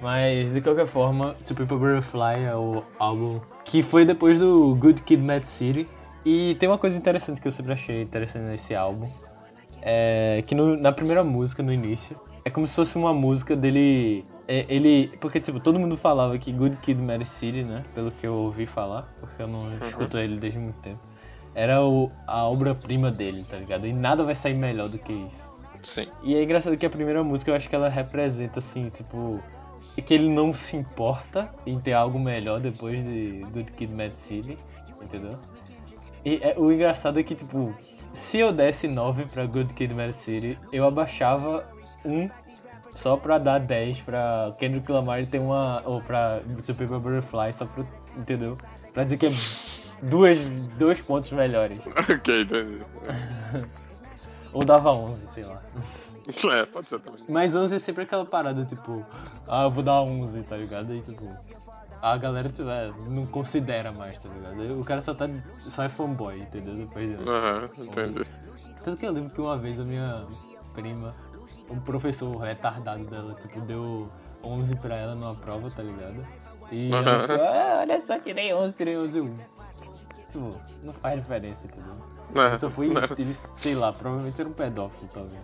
[0.00, 5.22] Mas de qualquer forma, People Butterfly é o álbum que foi depois do Good Kid,
[5.22, 5.86] Mad City.
[6.24, 9.06] E tem uma coisa interessante que eu sempre achei interessante nesse álbum.
[9.82, 14.24] É que no- na primeira música, no início, é como se fosse uma música dele.
[14.48, 15.08] é, ele.
[15.20, 17.84] Porque, tipo, todo mundo falava que Good Kid, Mad City, né?
[17.94, 20.98] Pelo que eu ouvi falar, porque eu não escuto ele desde muito tempo.
[21.54, 23.86] Era o, a obra-prima dele, tá ligado?
[23.86, 25.50] E nada vai sair melhor do que isso.
[25.82, 26.06] Sim.
[26.22, 29.40] E é engraçado que a primeira música eu acho que ela representa assim, tipo,
[30.04, 34.56] que ele não se importa em ter algo melhor depois de Good Kid Mad City,
[35.02, 35.36] entendeu?
[36.24, 37.72] E é- o engraçado é que, tipo,
[38.12, 41.64] se eu desse 9 pra Good Kid Mad City, eu abaixava
[42.04, 42.28] um
[42.96, 45.82] só pra dar 10 pra Kendrick Lamar ter uma.
[45.84, 47.84] ou pra Super Butterfly, só pra.
[48.16, 48.56] entendeu?
[48.92, 49.30] Pra dizer que é
[50.02, 50.38] duas,
[50.78, 51.80] dois pontos melhores.
[52.12, 52.80] ok, entendi.
[54.52, 55.62] Ou dava 11, sei lá.
[56.52, 57.20] É, pode ser também.
[57.28, 59.06] Mas 11 é sempre aquela parada, tipo,
[59.46, 60.92] ah, eu vou dar 11, tá ligado?
[60.92, 61.24] E tipo,
[62.02, 64.80] a galera tipo, é, não considera mais, tá ligado?
[64.80, 66.74] O cara só, tá, só é fanboy, entendeu?
[66.74, 67.28] Depois de...
[67.28, 68.22] Aham, entendi.
[68.82, 70.24] Tanto que eu lembro que uma vez a minha
[70.72, 71.14] prima,
[71.70, 74.10] um professor retardado dela, tipo, deu
[74.42, 76.26] 11 pra ela numa prova, tá ligado?
[76.72, 77.20] E ela Aham.
[77.22, 79.36] ficou, ah, olha só, tirei 11, tirei 11 1.
[80.30, 81.94] Tipo, não faz diferença, entendeu?
[82.36, 83.02] É, Eu só fui, não.
[83.18, 85.42] ele, sei lá, provavelmente era um pedófilo, talvez.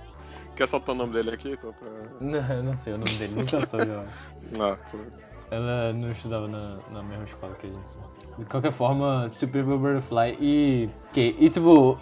[0.58, 1.56] Quer soltar o nome dele aqui?
[1.60, 1.88] Só pra...
[2.20, 4.28] Não, eu não sei o nome dele, nunca soube, acho.
[5.50, 8.38] Ah, ela não estudava na, na mesma escola que a gente.
[8.38, 10.90] De qualquer forma, a Butterfly e.
[11.10, 11.96] Okay, e tipo,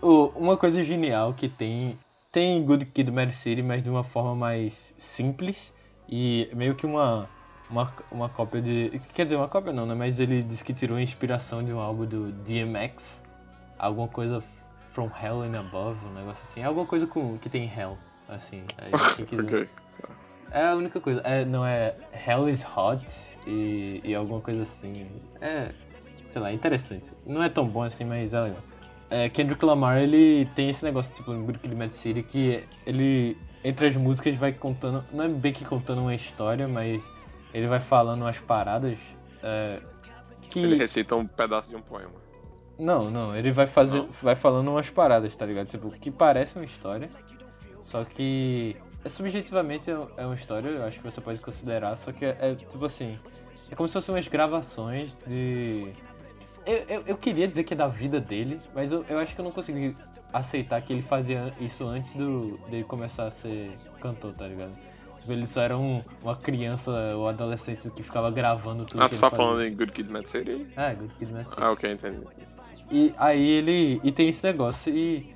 [0.00, 1.98] o, uma coisa genial que tem.
[2.30, 5.74] Tem Good Kid Mad City, mas de uma forma mais simples.
[6.08, 7.28] E meio que uma.
[7.68, 9.00] Uma, uma cópia de.
[9.14, 9.94] Quer dizer, uma cópia não, né?
[9.94, 13.24] Mas ele disse que tirou a inspiração de um álbum do DMX.
[13.76, 14.42] Alguma coisa
[14.96, 16.62] From Hell and Above, um negócio assim.
[16.62, 18.64] Alguma coisa com, que tem Hell, assim.
[19.28, 19.44] Quiser.
[19.44, 19.68] ok.
[20.50, 21.20] É a única coisa.
[21.20, 21.94] É, não é
[22.26, 23.04] Hell is Hot
[23.46, 25.06] e, e alguma coisa assim.
[25.38, 25.70] É,
[26.32, 27.12] sei lá, interessante.
[27.26, 28.62] Não é tão bom assim, mas é legal.
[29.10, 33.88] É, Kendrick Lamar, ele tem esse negócio, tipo, no Kid Mad City, que ele, entre
[33.88, 37.04] as músicas, vai contando, não é bem que contando uma história, mas
[37.52, 38.96] ele vai falando umas paradas
[39.42, 39.78] é,
[40.48, 40.60] que...
[40.60, 42.25] Ele recita um pedaço de um poema.
[42.78, 45.68] Não, não, ele vai fazer, vai falando umas paradas, tá ligado?
[45.68, 47.08] Tipo, que parece uma história,
[47.80, 52.12] só que é subjetivamente é é uma história, eu acho que você pode considerar, só
[52.12, 53.18] que é, é, tipo assim,
[53.70, 55.92] é como se fossem umas gravações de.
[56.66, 59.40] Eu, eu, eu queria dizer que é da vida dele, mas eu, eu acho que
[59.40, 59.96] eu não consegui
[60.32, 64.72] aceitar que ele fazia isso antes do, dele começar a ser cantor, tá ligado?
[65.20, 69.14] Tipo, ele só era um, uma criança ou adolescente que ficava gravando tudo Ah, tu
[69.14, 70.66] ele tá falando em Good Kid Mad City?
[70.76, 71.56] É, Good Kid, Mad City.
[71.60, 72.24] Ah, ok, entendi.
[72.90, 74.00] E aí ele.
[74.02, 74.94] E tem esse negócio.
[74.94, 75.34] E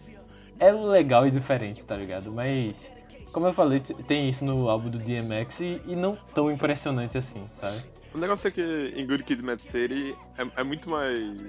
[0.59, 2.31] é legal e diferente, tá ligado?
[2.33, 2.91] Mas.
[3.33, 7.45] Como eu falei, tem isso no álbum do DMX e, e não tão impressionante assim,
[7.53, 7.81] sabe?
[8.13, 11.41] O negócio é que em Good Kid Mad City é, é muito mais.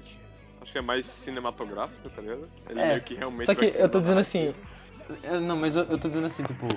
[0.62, 2.48] Acho que é mais cinematográfico, tá ligado?
[2.70, 3.46] Ele É, meio que realmente.
[3.48, 4.54] Só que eu tô dizendo assim.
[5.24, 6.68] é, Não, mas eu, eu tô dizendo assim, tipo.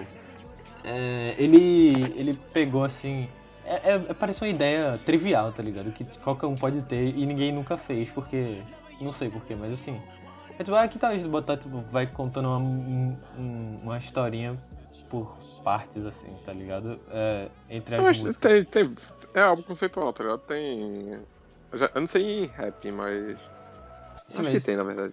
[0.83, 2.15] é, ele.
[2.17, 3.29] Ele pegou assim.
[3.63, 5.93] É, é- parece uma ideia trivial, tá ligado?
[5.93, 8.63] Que qualquer um pode ter e ninguém nunca fez, porque.
[9.05, 10.01] Não sei porquê, mas assim.
[10.59, 13.99] É tipo, ah, que tal a gente botar, tipo, vai contando uma, um- um- uma
[13.99, 14.57] historinha
[15.11, 16.99] por partes, assim, tá ligado?
[17.11, 18.37] É, entre as Eu músicas.
[18.37, 18.95] tem, tem.
[19.35, 20.41] É algo conceitual, tá ligado?
[20.41, 21.19] Tem.
[21.73, 23.39] Eu, já- eu não sei em rap, mas.
[24.29, 25.13] Sim, acho mas- que tem, na verdade.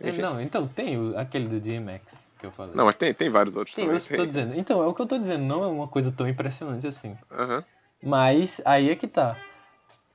[0.00, 0.20] É, enfim.
[0.22, 2.74] Não, então tem o- aquele do DMX que eu falei.
[2.76, 4.00] Não, mas tem, tem vários outros Sim, também.
[4.10, 4.54] eu tô dizendo.
[4.54, 7.16] Então, é o que eu tô dizendo, não é uma coisa tão impressionante assim.
[7.32, 7.64] Aham.
[8.02, 9.36] Mas aí é que tá.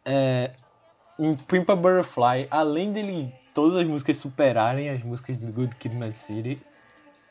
[0.06, 0.52] É,
[1.24, 5.96] em Pimp a Butterfly, além dele todas as músicas superarem as músicas de Good Kid,
[5.96, 6.58] Mad City,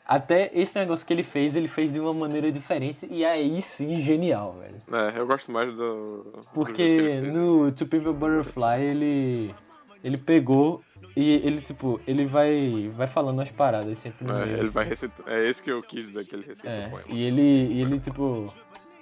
[0.05, 3.95] até esse negócio que ele fez, ele fez de uma maneira diferente e aí sim
[4.01, 4.77] genial, velho.
[4.91, 6.23] É, eu gosto mais do.
[6.23, 7.35] do Porque fez.
[7.35, 9.55] no To Pimp a Butterfly ele
[10.03, 10.81] ele pegou
[11.15, 14.67] e ele tipo, ele vai vai falando as paradas sempre no É, meio, ele assim.
[14.73, 15.27] vai recitar.
[15.27, 17.41] É esse que eu quis dizer que ele recita É, e ele,
[17.73, 18.51] e ele tipo.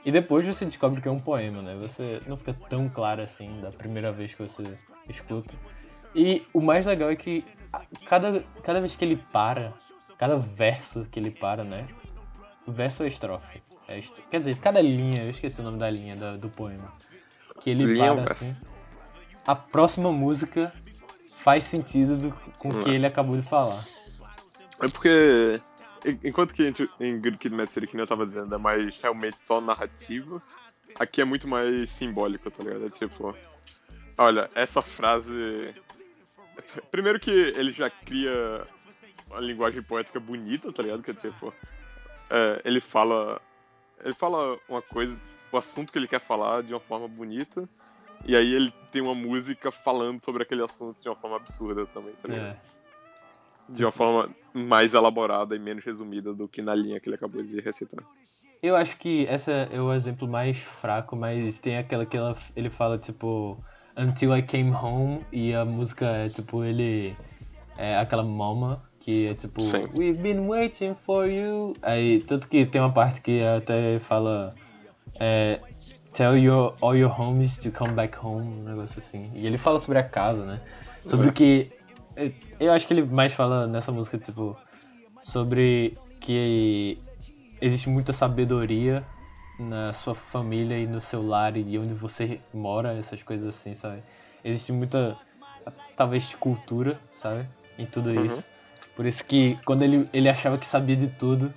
[0.06, 1.76] E depois você descobre que é um poema, né?
[1.80, 4.64] Você não fica tão claro assim da primeira vez que você
[5.10, 5.54] escuta.
[6.16, 7.44] E o mais legal é que
[8.06, 9.74] cada, cada vez que ele para,
[10.18, 11.86] cada verso que ele para, né?
[12.68, 13.62] Verso ou estrofe?
[13.88, 16.94] É est- Quer dizer, cada linha, eu esqueci o nome da linha da- do poema.
[17.62, 18.58] Que ele Linha ou para assim.
[19.46, 20.72] A próxima música
[21.30, 22.94] faz sentido do- com o que Hum.
[22.94, 23.86] ele acabou de falar.
[24.82, 25.60] É porque.
[26.06, 28.98] En- Enquanto que gente- em Good Kid Mad City, que eu tava dizendo, é mais
[28.98, 30.42] realmente só narrativa,
[31.00, 32.86] aqui é muito mais simbólico, tá ligado?
[32.86, 33.36] É tipo.
[34.18, 35.74] Olha, essa frase.
[36.92, 38.68] Primeiro que ele já cria
[39.28, 41.02] uma linguagem poética bonita, tá ligado?
[41.04, 41.54] Que é tipo.
[42.30, 43.42] é, ele fala.
[44.04, 45.20] Ele fala uma coisa,
[45.52, 47.68] o assunto que ele quer falar de uma forma bonita.
[48.26, 52.14] E aí ele tem uma música falando sobre aquele assunto de uma forma absurda também,
[52.22, 52.46] tá ligado?
[52.48, 52.79] É.
[53.70, 57.42] de uma forma mais elaborada e menos resumida do que na linha que ele acabou
[57.44, 58.04] de recitar.
[58.62, 62.70] Eu acho que essa é o exemplo mais fraco, mas tem aquela que ela- ele
[62.70, 63.58] fala, tipo,
[63.98, 67.16] Until I Came Home, e a música é, tipo, ele.
[67.78, 69.88] É aquela mama, que é tipo, Sim.
[69.96, 71.74] We've been waiting for you.
[71.82, 74.50] Aí, tanto que tem uma parte que até fala.
[75.20, 75.60] É,
[76.12, 79.32] Tell your, all your homies to come back home, um negócio assim.
[79.36, 80.60] E ele fala sobre a casa, né?
[81.06, 81.30] Sobre É.
[81.30, 81.72] o que.
[82.60, 84.56] Eu acho que ele mais fala nessa música, tipo,
[85.22, 86.98] sobre que
[87.62, 89.04] existe muita sabedoria
[89.58, 94.02] na sua família e no seu lar e onde você mora, essas coisas assim, sabe?
[94.44, 95.18] Existe muita,
[95.96, 97.46] talvez, cultura, sabe?
[97.78, 98.26] Em tudo Uhum.
[98.26, 98.48] isso.
[98.96, 101.54] Por isso que quando ele, ele achava que sabia de tudo,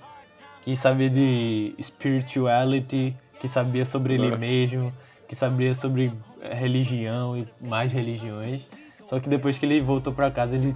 [0.61, 4.37] que sabia de spirituality, que sabia sobre ele É.
[4.37, 4.93] mesmo,
[5.27, 6.11] que sabia sobre
[6.41, 8.65] religião e mais religiões.
[9.13, 10.75] Só que depois que ele voltou pra casa, ele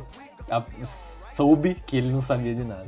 [0.51, 0.63] a-
[1.33, 2.85] soube que ele não sabia de nada.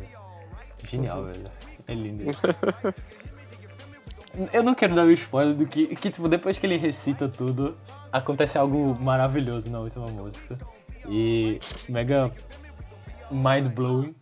[0.87, 1.43] Genial, velho.
[1.87, 2.29] É lindo.
[2.29, 2.39] isso.
[4.53, 7.75] Eu não quero dar o spoiler do que, que, tipo, depois que ele recita tudo,
[8.11, 10.55] acontece algo maravilhoso na última música.
[11.09, 11.57] E
[11.89, 12.31] mega
[13.31, 14.13] mind blowing.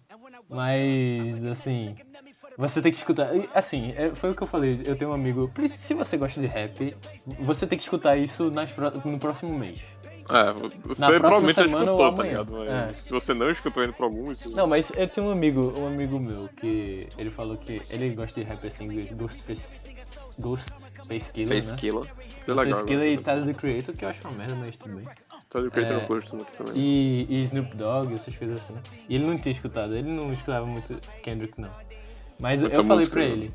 [0.49, 1.93] Mas, assim,
[2.57, 3.29] Você tem que escutar.
[3.53, 4.81] Assim, é, foi o que eu falei.
[4.85, 5.51] Eu tenho um amigo.
[5.67, 6.95] Se você gosta de rap,
[7.39, 8.73] você tem que escutar isso nas,
[9.05, 9.79] no próximo mês.
[10.29, 10.51] É,
[10.83, 12.53] você provavelmente semana escutou, tá ligado?
[12.53, 12.89] Mas é.
[13.01, 14.55] Se você não escutou indo pra algum, isso...
[14.55, 18.41] Não, mas eu tenho um amigo, um amigo meu que ele falou que ele gosta
[18.41, 19.97] de rap assim, Ghostface.
[20.39, 20.71] Ghost
[21.07, 21.47] Face Killer.
[21.47, 21.77] Face né?
[21.77, 22.05] Killer.
[22.45, 25.05] Face Killer e Tyler the Creator, que eu acho uma merda, mas tudo bem.
[25.49, 26.73] Tyler the Creator é, eu gosto muito também.
[26.75, 28.79] E, e Snoop Dogg, essas coisas assim.
[29.09, 31.71] E ele não tinha escutado, ele não escutava muito Kendrick, não.
[32.39, 33.31] Mas Muita eu falei música, pra né?
[33.31, 33.53] ele,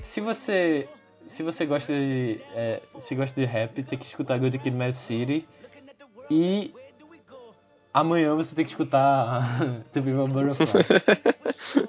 [0.00, 0.88] se você.
[1.26, 2.40] Se você gosta de.
[2.54, 5.46] É, se gosta de rap, tem que escutar Good Kid Mad City
[6.30, 6.74] e
[7.92, 9.58] amanhã você tem que escutar
[9.92, 11.88] To Be Butterfly.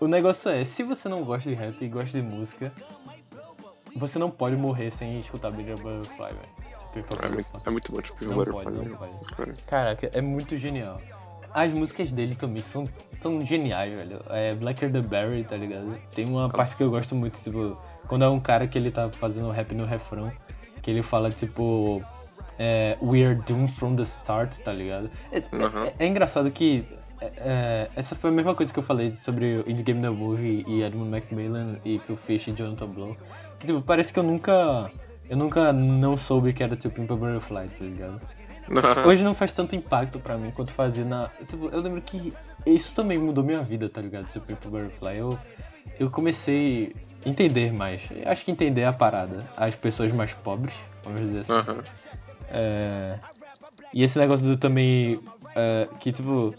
[0.00, 2.72] o negócio é, se você não gosta de rap e gosta de música,
[3.96, 6.66] você não pode morrer sem escutar Big Butterfly, velho.
[7.22, 8.64] É, muito, é muito bom, tipo, não Butterfly.
[8.64, 9.62] Pode, não pode.
[9.66, 11.00] Caraca, é muito genial.
[11.52, 12.84] As músicas dele também são,
[13.20, 14.20] são geniais, velho.
[14.28, 15.98] É Blacker the Berry, tá ligado?
[16.14, 17.76] Tem uma parte que eu gosto muito, tipo,
[18.06, 20.30] quando é um cara que ele tá fazendo rap no refrão,
[20.82, 22.02] que ele fala, tipo,
[22.58, 25.10] é, We Are Doomed From The Start, tá ligado?
[25.32, 25.84] É, uhum.
[25.84, 26.84] é, é engraçado que
[27.20, 30.10] é, é, essa foi a mesma coisa que eu falei sobre o Indie Game The
[30.10, 33.16] Movie e Edmund Macmillan e Phil Fish e Jonathan Blow.
[33.58, 34.90] Que, tipo, parece que eu nunca...
[35.28, 38.20] Eu nunca não soube que era tipo Pimpa Butterfly, tá ligado?
[38.68, 39.08] Uhum.
[39.08, 41.28] Hoje não faz tanto impacto pra mim quanto fazia na...
[41.48, 42.32] Tipo, eu lembro que
[42.64, 44.26] isso também mudou minha vida, tá ligado?
[44.26, 45.16] Tipo, Pimpa Butterfly.
[45.18, 45.38] Eu,
[45.98, 46.94] eu comecei
[47.24, 48.02] a entender mais.
[48.10, 49.38] Eu acho que entender a parada.
[49.56, 51.70] As pessoas mais pobres, vamos dizer assim.
[51.70, 51.82] Uhum.
[52.48, 53.18] É...
[53.92, 55.20] E esse negócio do também.
[55.54, 56.54] É, que tipo.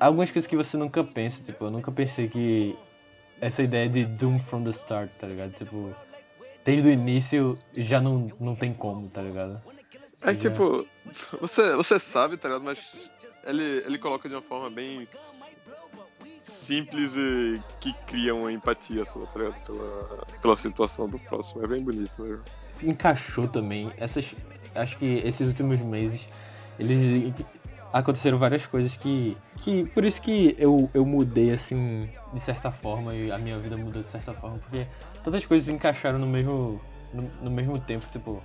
[0.00, 2.76] Algumas coisas que você nunca pensa, tipo, eu nunca pensei que.
[3.40, 5.52] Essa ideia de Doom from the start, tá ligado?
[5.52, 5.94] Tipo.
[6.64, 9.60] Desde o início já não, não tem como, tá ligado?
[10.22, 10.36] É já...
[10.36, 10.86] tipo.
[11.40, 12.64] Você, você sabe, tá ligado?
[12.64, 12.78] Mas
[13.44, 15.06] ele, ele coloca de uma forma bem
[16.38, 19.64] simples e que cria uma empatia sua, tá ligado?
[19.64, 21.64] Pela, pela situação do próximo.
[21.64, 22.42] É bem bonito mesmo.
[22.82, 23.90] Encaixou também.
[23.96, 24.34] Essas,
[24.74, 26.26] acho que esses últimos meses
[26.78, 27.32] eles
[27.92, 33.14] aconteceram várias coisas que que por isso que eu, eu mudei assim de certa forma
[33.14, 34.86] e a minha vida mudou de certa forma porque
[35.24, 36.80] todas as coisas encaixaram no mesmo
[37.12, 38.42] no, no mesmo tempo tipo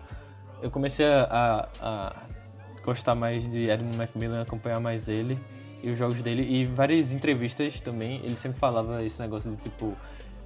[0.61, 2.15] eu comecei a, a,
[2.83, 5.37] gostar mais de Edmund Macmillan acompanhar mais ele
[5.83, 9.93] e os jogos dele e várias entrevistas também ele sempre falava esse negócio de tipo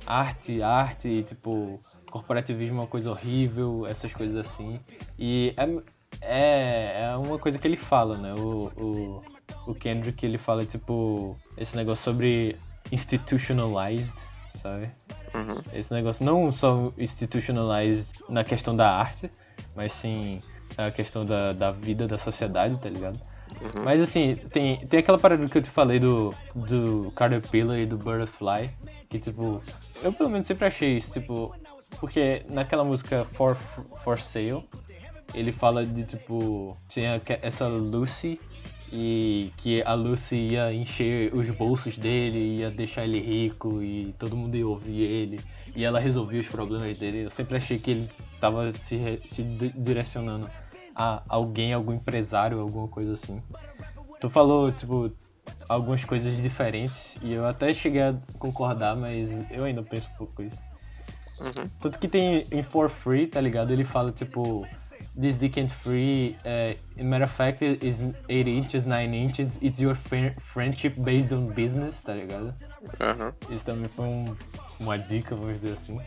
[0.07, 1.79] arte, arte, tipo,
[2.09, 4.79] corporativismo é uma coisa horrível, essas coisas assim.
[5.19, 5.81] E é,
[6.21, 8.33] é, é uma coisa que ele fala, né?
[8.33, 9.21] O, o,
[9.67, 12.57] o Kendrick, ele fala, tipo, esse negócio sobre
[12.91, 14.15] institutionalized,
[14.55, 14.89] sabe?
[15.35, 15.61] Uhum.
[15.73, 19.29] Esse negócio não só institutionalized na questão da arte,
[19.75, 20.41] mas sim
[20.77, 23.19] a questão da, da vida, da sociedade, tá ligado?
[23.61, 23.83] Uhum.
[23.83, 27.97] Mas assim, tem, tem aquela parada que eu te falei do, do Caterpillar e do
[27.97, 28.71] Butterfly,
[29.09, 29.61] que tipo,
[30.03, 31.55] eu pelo menos sempre achei isso, tipo,
[31.99, 33.55] porque naquela música For,
[34.03, 34.63] For Sale,
[35.33, 38.39] ele fala de tipo, tinha essa Lucy
[38.91, 44.35] e que a Lucy ia encher os bolsos dele, ia deixar ele rico e todo
[44.35, 45.39] mundo ia ouvir ele
[45.75, 47.25] e ela resolvia os problemas dele.
[47.25, 49.43] Eu sempre achei que ele tava se, se
[49.75, 50.49] direcionando
[50.97, 53.41] a alguém, algum empresário, alguma coisa assim.
[54.19, 55.11] Tu falou, tipo,
[55.69, 60.41] algumas coisas diferentes e eu até cheguei a concordar, mas eu ainda penso um pouco
[60.41, 60.57] isso.
[61.39, 61.69] Uhum.
[61.79, 63.71] Tanto que tem em For Free, tá ligado?
[63.71, 64.65] Ele fala, tipo,
[65.19, 69.95] This dick ain't free, uh, matter of fact, is 8 inches, 9 inches, it's your
[69.95, 72.53] friendship based on business, tá ligado?
[72.99, 73.55] Uhum.
[73.55, 74.35] Isso também foi um,
[74.79, 75.99] uma dica, vamos dizer assim.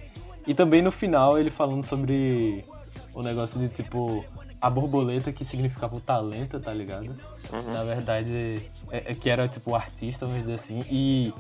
[0.46, 2.64] E também no final ele falando sobre
[3.12, 4.24] o negócio de, tipo,
[4.60, 7.16] a borboleta que significava o talento, tá ligado?
[7.52, 7.72] Uhum.
[7.72, 8.56] Na verdade,
[8.90, 11.32] é, é, que era tipo o artista, vamos dizer assim, e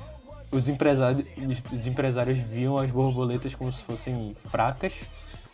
[0.50, 1.28] os empresários,
[1.72, 4.94] os empresários viam as borboletas como se fossem fracas,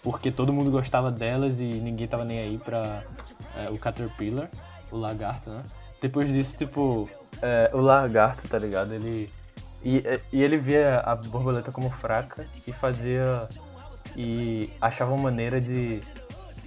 [0.03, 3.03] porque todo mundo gostava delas e ninguém tava nem aí pra
[3.57, 4.49] é, o Caterpillar,
[4.91, 5.65] o lagarto, né?
[6.01, 7.11] Depois disso, tipo,
[7.43, 8.93] é, o lagarto, tá ligado?
[8.95, 9.31] Ele.
[9.83, 10.03] E,
[10.33, 13.49] e ele via a borboleta como fraca e fazia.
[14.17, 16.01] E achava uma maneira de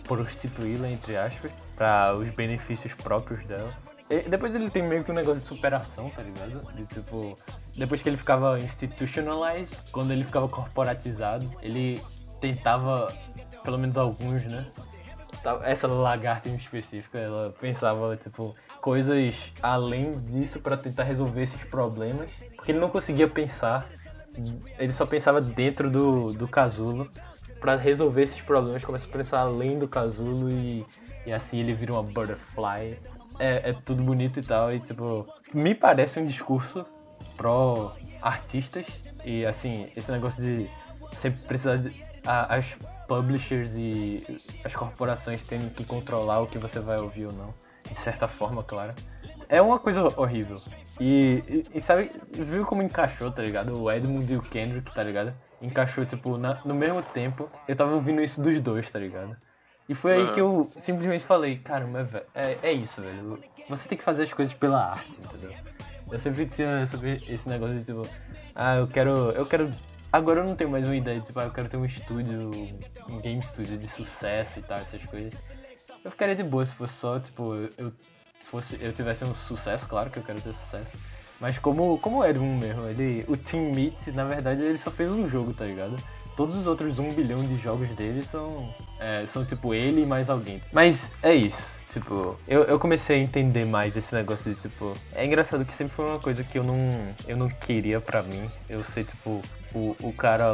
[0.10, 3.72] prostituí-la, entre aspas, para os benefícios próprios dela.
[4.10, 6.74] E depois ele tem meio que um negócio de superação, tá ligado?
[6.74, 7.36] De, tipo,
[7.78, 12.02] depois que ele ficava institutionalized, quando ele ficava corporatizado, ele
[12.42, 13.08] tentava,
[13.64, 14.66] pelo menos alguns, né?
[15.64, 22.32] Essa lagarta em específico, ela pensava, tipo, coisas além disso para tentar resolver esses problemas,
[22.56, 23.88] porque ele não conseguia pensar,
[24.80, 27.10] ele só pensava dentro do, do casulo
[27.60, 30.86] para resolver esses problemas, começa a pensar além do casulo e,
[31.26, 32.98] e assim ele vira uma butterfly.
[33.38, 36.86] É, é tudo bonito e tal, e tipo, me parece um discurso
[37.38, 38.86] pró artistas
[39.24, 40.70] e assim, esse negócio de
[41.22, 42.76] sempre precisar de, a, as
[43.08, 44.24] publishers e
[44.64, 47.54] as corporações têm que controlar o que você vai ouvir ou não,
[47.90, 48.94] de certa forma, claro.
[49.48, 50.58] É uma coisa horrível.
[51.00, 53.82] E, e, e sabe, viu como encaixou, tá ligado?
[53.82, 55.34] O Edmund e o Kendrick, tá ligado?
[55.62, 59.36] Encaixou, tipo, na, no mesmo tempo, eu tava ouvindo isso dos dois, tá ligado?
[59.90, 63.44] E foi aí que eu simplesmente falei, caramba, é, é isso, velho.
[63.68, 65.52] Você tem que fazer as coisas pela arte, entendeu?
[66.12, 68.04] Eu sempre tinha sobre esse negócio de tipo,
[68.56, 69.32] ah, eu quero.
[69.32, 69.72] Eu quero.
[70.12, 72.52] Agora eu não tenho mais uma ideia, tipo, ah, eu quero ter um estúdio,
[73.10, 75.34] um game studio de sucesso e tal, essas coisas.
[76.04, 77.92] Eu ficaria de boa se fosse só, tipo, eu
[78.46, 78.78] fosse.
[78.82, 80.92] Eu tivesse um sucesso, claro que eu quero ter sucesso.
[81.40, 83.24] Mas como, como era um mesmo, ele.
[83.28, 85.98] O Team Meat, na verdade, ele só fez um jogo, tá ligado?
[86.40, 90.30] todos os outros um bilhão de jogos dele são, é, são tipo ele e mais
[90.30, 90.62] alguém.
[90.72, 91.62] Mas é isso.
[91.90, 94.94] Tipo, eu, eu comecei a entender mais esse negócio de tipo.
[95.14, 96.90] É engraçado que sempre foi uma coisa que eu não,
[97.28, 98.50] eu não queria pra mim.
[98.70, 99.42] Eu sei, tipo,
[99.76, 100.54] o, o cara.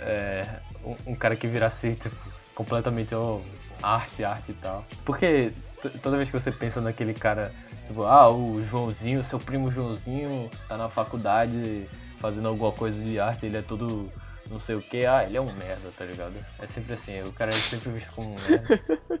[0.00, 0.46] É,
[0.84, 2.16] um, um cara que virasse, tipo,
[2.52, 3.40] completamente oh,
[3.80, 4.84] arte, arte e tal.
[5.04, 5.52] Porque
[5.90, 7.52] toda vez que você pensa naquele cara,
[7.86, 11.86] tipo, ah, o Joãozinho, seu primo Joãozinho tá na faculdade
[12.20, 14.10] fazendo alguma coisa de arte, ele é todo
[14.50, 16.34] não sei o que, ah, ele é um merda, tá ligado?
[16.58, 19.20] É sempre assim, o cara é sempre visto como um merda.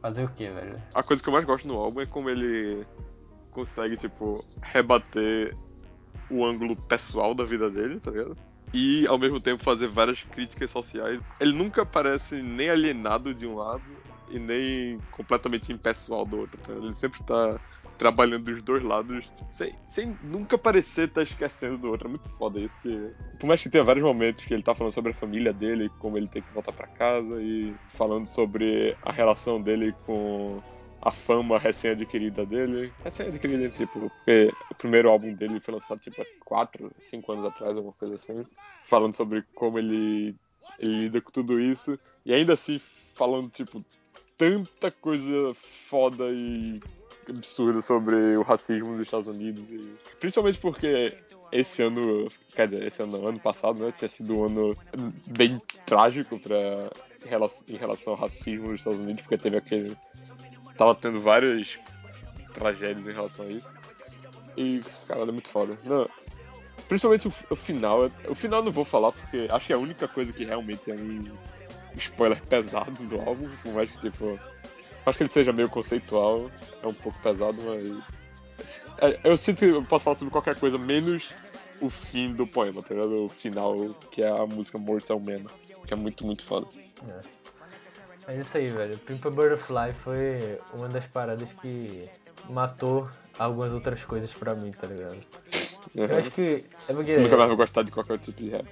[0.00, 0.80] Fazer o que, velho?
[0.94, 2.86] A coisa que eu mais gosto no álbum é como ele
[3.50, 5.54] consegue, tipo, rebater
[6.30, 8.36] o ângulo pessoal da vida dele, tá ligado?
[8.72, 11.20] E ao mesmo tempo fazer várias críticas sociais.
[11.40, 13.82] Ele nunca parece nem alienado de um lado
[14.30, 16.72] e nem completamente impessoal do outro, tá?
[16.72, 17.58] Ele sempre tá
[17.98, 22.06] trabalhando dos dois lados, sem, sem nunca parecer estar tá esquecendo do outro.
[22.06, 22.78] É muito foda isso.
[22.80, 25.90] Que, por mais que tenha vários momentos que ele tá falando sobre a família dele,
[25.98, 30.62] como ele tem que voltar para casa, e falando sobre a relação dele com
[31.02, 32.92] a fama recém-adquirida dele.
[33.02, 37.94] Recém-adquirida, tipo, porque o primeiro álbum dele foi lançado, tipo, 4, 5 anos atrás, alguma
[37.94, 38.44] coisa assim.
[38.80, 40.36] Falando sobre como ele,
[40.78, 41.98] ele lida com tudo isso.
[42.24, 42.80] E ainda assim,
[43.14, 43.84] falando, tipo,
[44.38, 46.80] tanta coisa foda e
[47.28, 49.70] absurdo sobre o racismo nos Estados Unidos.
[49.70, 49.92] E...
[50.18, 51.14] Principalmente porque
[51.52, 54.76] esse ano, quer dizer, esse ano, ano passado, né, tinha sido um ano
[55.26, 56.90] bem trágico pra,
[57.68, 59.96] em relação ao racismo nos Estados Unidos, porque teve aquele.
[60.76, 61.78] Tava tendo várias
[62.54, 63.68] tragédias em relação a isso.
[64.56, 65.78] E, cara, é muito foda.
[65.84, 66.08] Não,
[66.88, 68.10] principalmente o, o, final.
[68.28, 70.94] O final não vou falar, porque acho que é a única coisa que realmente é
[70.94, 71.24] um
[71.96, 74.38] spoiler pesado do álbum, por mais que, tipo,
[75.04, 76.50] acho que ele seja meio conceitual,
[76.82, 77.88] é um pouco pesado, mas.
[79.00, 81.32] É, eu sinto que eu posso falar sobre qualquer coisa, menos
[81.80, 83.26] o fim do poema, tá ligado?
[83.26, 85.44] O final, que é a música Mortal Man,
[85.86, 86.66] que é muito, muito foda.
[88.26, 88.32] É.
[88.32, 88.98] é isso aí, velho.
[88.98, 92.08] Pimpa Butterfly foi uma das paradas que
[92.50, 93.08] matou
[93.38, 95.18] algumas outras coisas pra mim, tá ligado?
[95.94, 96.04] Uhum.
[96.04, 96.64] Eu acho que.
[96.88, 97.14] É porque...
[97.14, 98.66] Você nunca mais vai gostar de qualquer tipo de rap.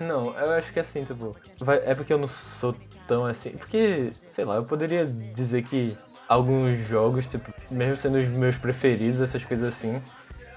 [0.00, 2.74] Não, eu acho que assim, tipo, vai, é porque eu não sou
[3.06, 3.50] tão assim.
[3.50, 5.96] Porque, sei lá, eu poderia dizer que
[6.28, 10.00] alguns jogos, tipo, mesmo sendo os meus preferidos, essas coisas assim,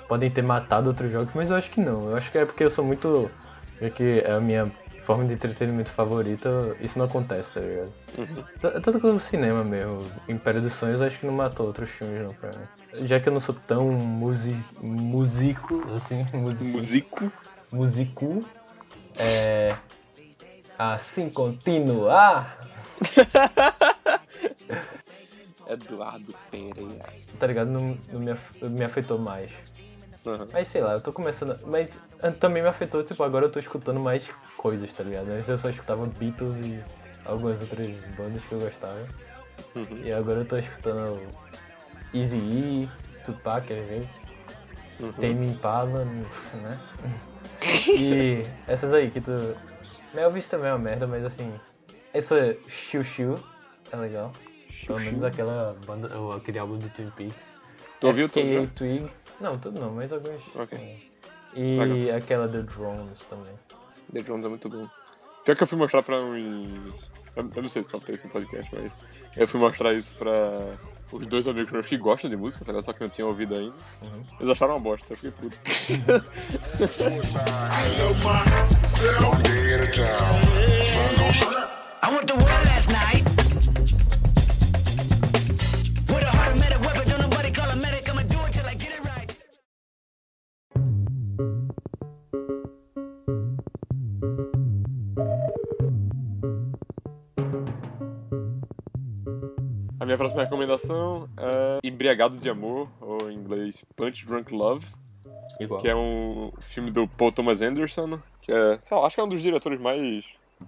[0.07, 2.09] podem ter matado outros jogos, mas eu acho que não.
[2.09, 3.31] Eu acho que é porque eu sou muito.
[3.79, 4.71] É que é a minha
[5.05, 7.91] forma de entretenimento favorita, isso não acontece, tá ligado?
[8.17, 8.81] Uhum.
[8.81, 10.05] Tanto como cinema mesmo.
[10.29, 13.07] Império dos Sonhos acho que não matou outros filmes não pra mim.
[13.07, 17.31] Já que eu não sou tão musi músico, assim, músico.
[17.71, 18.39] Músico,
[19.17, 19.75] é,
[20.77, 22.59] assim continuar.
[25.67, 27.05] Eduardo Pereira.
[27.39, 27.69] Tá ligado?
[27.69, 28.35] Não, não me,
[28.69, 29.51] me afetou mais.
[30.25, 30.47] Uhum.
[30.51, 31.59] Mas sei lá, eu tô começando.
[31.65, 31.99] Mas
[32.39, 35.29] também me afetou, tipo, agora eu tô escutando mais coisas, tá ligado?
[35.29, 36.83] Antes eu só escutava Beatles e
[37.25, 39.07] algumas outras bandas que eu gostava.
[39.75, 40.01] Uhum.
[40.03, 41.21] E agora eu tô escutando
[42.13, 42.89] Easy E,
[43.25, 44.09] Tupac às vezes.
[44.99, 45.13] Uhum.
[45.13, 46.79] Tame Impala, né?
[47.87, 49.31] E essas aí que tu.
[50.13, 51.51] Melvis também é uma merda, mas assim.
[52.13, 53.39] Essa Xiu Xiu
[53.91, 54.31] é legal.
[54.85, 57.55] Pelo menos aquela banda, ou aquele álbum do Twin Peaks.
[57.99, 58.69] Tu ouviu tudo?
[58.75, 59.09] Twig.
[59.39, 60.41] Não, tudo não, mas alguns.
[60.55, 61.11] Ok.
[61.53, 62.17] E legal.
[62.17, 63.53] aquela The Drones também.
[64.11, 64.87] The Drones é muito bom.
[65.45, 66.91] Pior que eu fui mostrar pra um.
[67.35, 68.91] Eu não sei se contei esse podcast, mas.
[69.37, 70.77] Eu fui mostrar isso pra
[71.11, 73.75] os dois amigos meus que gostam de música, tá só que não tinham ouvido ainda.
[74.01, 74.23] Uhum.
[74.39, 75.57] Eles acharam uma bosta, eu fiquei puto.
[82.03, 83.30] I went to war last night.
[100.11, 104.85] Minha próxima recomendação é Embriagado de Amor, ou em inglês Punch Drunk Love,
[105.57, 105.79] Igual.
[105.79, 109.23] que é um filme do Paul Thomas Anderson, que é, sei lá, acho que é
[109.23, 110.25] um dos diretores mais,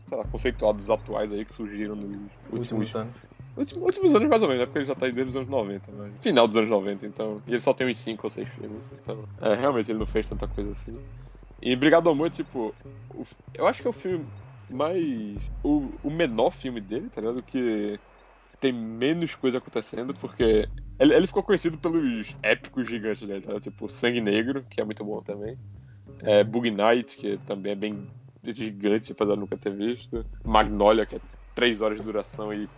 [0.08, 2.06] sei lá, conceituados atuais aí que surgiram nos
[2.50, 3.18] últimos, Últimos anos.
[3.58, 5.50] últimos, últimos anos mais ou menos, é porque ele já tá aí desde os anos
[5.50, 8.48] 90, mas final dos anos 90, então, e ele só tem uns 5 ou 6
[8.48, 10.98] filmes, então, é, realmente ele não fez tanta coisa assim.
[11.62, 12.74] E Brigado Amor, tipo,
[13.10, 13.24] o-
[13.54, 14.26] eu acho que é o filme
[14.70, 18.00] mais, o, o menor filme dele, tá ligado, que
[18.64, 23.60] tem menos coisa acontecendo, porque ele, ele ficou conhecido pelos épicos gigantes dele, tá?
[23.60, 25.58] Tipo, Sangue Negro, que é muito bom também.
[26.22, 28.08] É, Bug Night, que também é bem
[28.42, 30.26] gigante, apesar de nunca ter visto.
[30.46, 31.20] Magnolia, que é
[31.54, 32.70] 3 horas de duração e,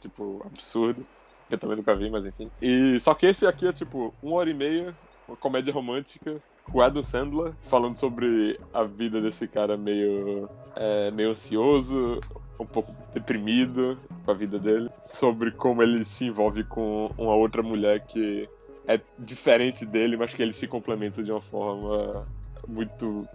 [0.00, 1.04] tipo, absurdo.
[1.46, 2.50] Que eu também nunca vi, mas enfim.
[2.62, 4.96] E, só que esse aqui é, tipo, uma hora e meia,
[5.28, 11.32] uma comédia romântica, com Adam Sandler, falando sobre a vida desse cara meio, é, meio
[11.32, 12.18] ansioso,
[12.62, 17.62] um pouco deprimido com a vida dele, sobre como ele se envolve com uma outra
[17.62, 18.48] mulher que
[18.86, 22.26] é diferente dele, mas que ele se complementa de uma forma
[22.66, 23.26] muito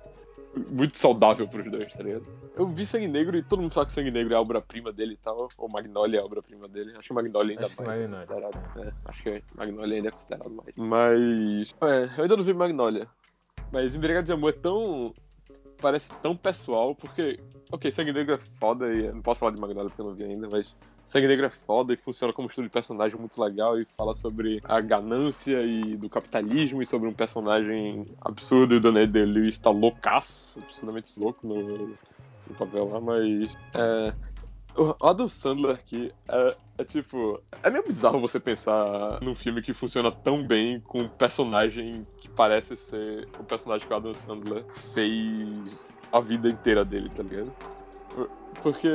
[0.71, 2.27] muito saudável pros dois, tá ligado?
[2.55, 5.13] Eu vi Sangue Negro e todo mundo fala que Sangue Negro é a obra-prima dele
[5.13, 6.93] e tal, ou Magnolia é a obra-prima dele.
[6.97, 8.57] Acho que Magnolia ainda Acho mais é considerado.
[8.77, 10.75] É, acho que Magnolia ainda é considerado mais.
[10.77, 11.75] Mas.
[11.81, 13.07] É, eu ainda não vi Magnolia.
[13.71, 15.13] Mas Embriagado de Amor é tão.
[15.81, 17.35] Parece tão pessoal, porque.
[17.71, 19.11] Ok, Sangue Negro é foda e.
[19.11, 20.73] Não posso falar de Magnolia porque eu não vi ainda, mas.
[21.05, 24.59] Sangue Negro é foda e funciona como estudo de personagem muito legal e fala sobre
[24.65, 29.69] a ganância e do capitalismo e sobre um personagem absurdo e o Daniel Day-Lewis tá
[29.69, 33.55] loucaço, absurdamente louco no, no papel lá, mas.
[33.75, 34.13] É,
[34.77, 37.41] o Adam Sandler aqui é, é tipo.
[37.63, 42.29] É meio bizarro você pensar num filme que funciona tão bem com um personagem que
[42.29, 44.63] parece ser o personagem que o Adam Sandler
[44.93, 47.51] fez a vida inteira dele, tá ligado?
[48.13, 48.29] Por-
[48.61, 48.87] Porque.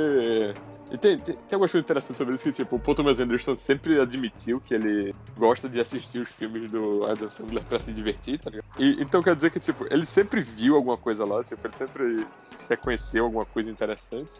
[0.91, 3.99] E tem, tem, tem algumas coisas sobre isso que, tipo, o Paul Thomas Anderson sempre
[3.99, 8.51] admitiu que ele gosta de assistir os filmes do Adam Sandler pra se divertir, tá
[8.51, 8.67] ligado?
[8.79, 12.27] E, então quer dizer que, tipo, ele sempre viu alguma coisa lá, tipo, ele sempre
[12.37, 14.31] se reconheceu alguma coisa interessante.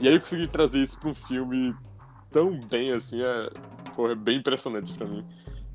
[0.00, 1.74] E aí eu consegui trazer isso pra um filme
[2.30, 3.50] tão bem assim, é,
[3.94, 5.24] porra, é bem impressionante pra mim.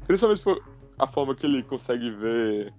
[0.05, 0.61] Principalmente por
[0.97, 2.73] a forma que ele consegue ver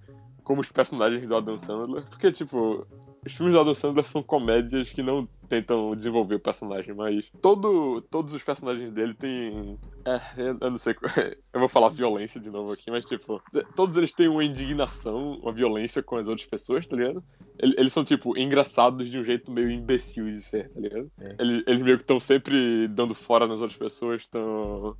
[0.44, 2.04] como os personagens do Adam Sandler.
[2.08, 2.86] Porque, tipo,
[3.26, 8.00] os filmes do Adam Sandler são comédias que não tentam desenvolver o personagem, mas todo,
[8.10, 9.78] todos os personagens dele têm.
[10.04, 10.94] É, eu não sei.
[11.52, 13.40] Eu vou falar violência de novo aqui, mas, tipo,
[13.76, 17.22] todos eles têm uma indignação, uma violência com as outras pessoas, tá ligado?
[17.60, 21.10] Ele- Eles são, tipo, engraçados de um jeito meio imbecil de ser, tá ligado?
[21.20, 21.36] É.
[21.38, 24.96] Eles, eles meio que estão sempre dando fora nas outras pessoas, estão.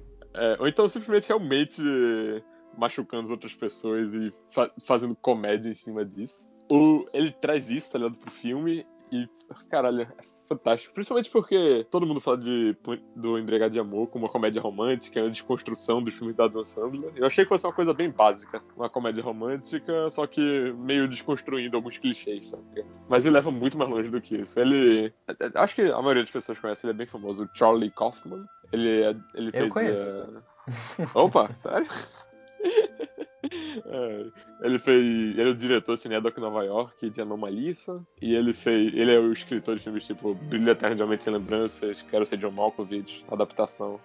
[0.61, 1.83] ou então simplesmente realmente
[2.77, 6.49] machucando as outras pessoas e fa- fazendo comédia em cima disso.
[6.71, 9.29] O, ele traz isso, tá ligado, pro filme e,
[9.69, 10.09] caralho, é
[10.49, 10.95] fantástico.
[10.95, 12.77] Principalmente porque todo mundo fala de,
[13.15, 17.13] do Embriagado de Amor como uma comédia romântica, uma desconstrução dos filmes da Adam Sandler.
[17.17, 20.41] Eu achei que fosse uma coisa bem básica, uma comédia romântica, só que
[20.79, 22.59] meio desconstruindo alguns clichês, tá?
[23.09, 24.59] Mas ele leva muito mais longe do que isso.
[24.59, 25.13] Ele.
[25.55, 28.45] Acho que a maioria das pessoas conhece, ele é bem famoso, Charlie Kaufman.
[28.73, 29.73] Ele, é- ele fez.
[29.73, 30.03] conheço.
[30.03, 31.87] eh, Opa, sério?
[33.87, 34.27] É,
[34.63, 35.05] ele fez.
[35.05, 38.03] Ele é o diretor de Cinedoc Nova York de Anomalisa.
[38.21, 38.93] E ele fez.
[38.95, 43.25] Ele é o escritor de filmes tipo Brilho Eternamente Sem Lembranças, Quero Ser John Malkovich,
[43.31, 44.01] Adaptação.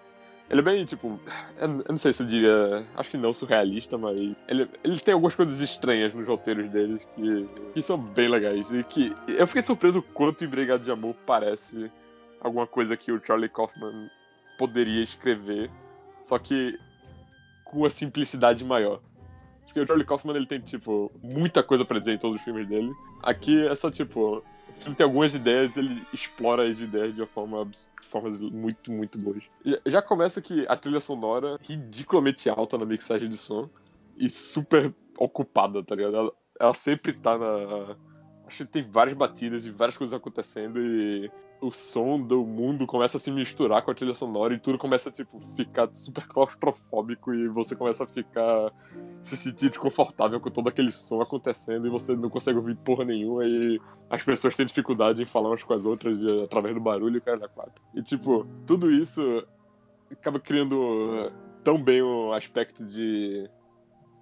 [0.49, 1.19] Ele é bem, tipo.
[1.57, 2.85] Eu não sei se eu diria.
[2.95, 4.17] Acho que não surrealista, mas.
[4.47, 8.69] Ele, ele tem algumas coisas estranhas nos roteiros dele que, que são bem legais.
[8.71, 9.15] E que.
[9.27, 11.91] Eu fiquei surpreso quanto Embriagado de Amor parece
[12.41, 14.09] alguma coisa que o Charlie Kaufman
[14.57, 15.69] poderia escrever.
[16.21, 16.77] Só que
[17.69, 18.99] com uma simplicidade maior.
[19.65, 22.67] Porque o Charlie Kaufman ele tem, tipo, muita coisa pra dizer em todos os filmes
[22.67, 22.91] dele.
[23.21, 27.63] Aqui é só, tipo, o filme tem algumas ideias ele explora as ideias de, forma,
[27.65, 29.43] de formas muito, muito boas.
[29.85, 33.69] Já começa que a trilha sonora ridiculamente alta na mixagem de som
[34.17, 36.15] e super ocupada, tá ligado?
[36.15, 37.95] Ela, ela sempre tá na.
[38.47, 41.31] Acho que tem várias batidas e várias coisas acontecendo e
[41.61, 45.11] o som do mundo começa a se misturar com a trilha sonora e tudo começa,
[45.11, 48.71] tipo, ficar super claustrofóbico e você começa a ficar
[49.21, 53.45] se sentir desconfortável com todo aquele som acontecendo e você não consegue ouvir porra nenhuma
[53.45, 53.79] e
[54.09, 57.21] as pessoas têm dificuldade em falar umas com as outras e, através do barulho e
[57.21, 57.81] cara da quatro.
[57.93, 59.21] E tipo, tudo isso
[60.11, 61.31] acaba criando
[61.63, 63.49] tão bem o aspecto de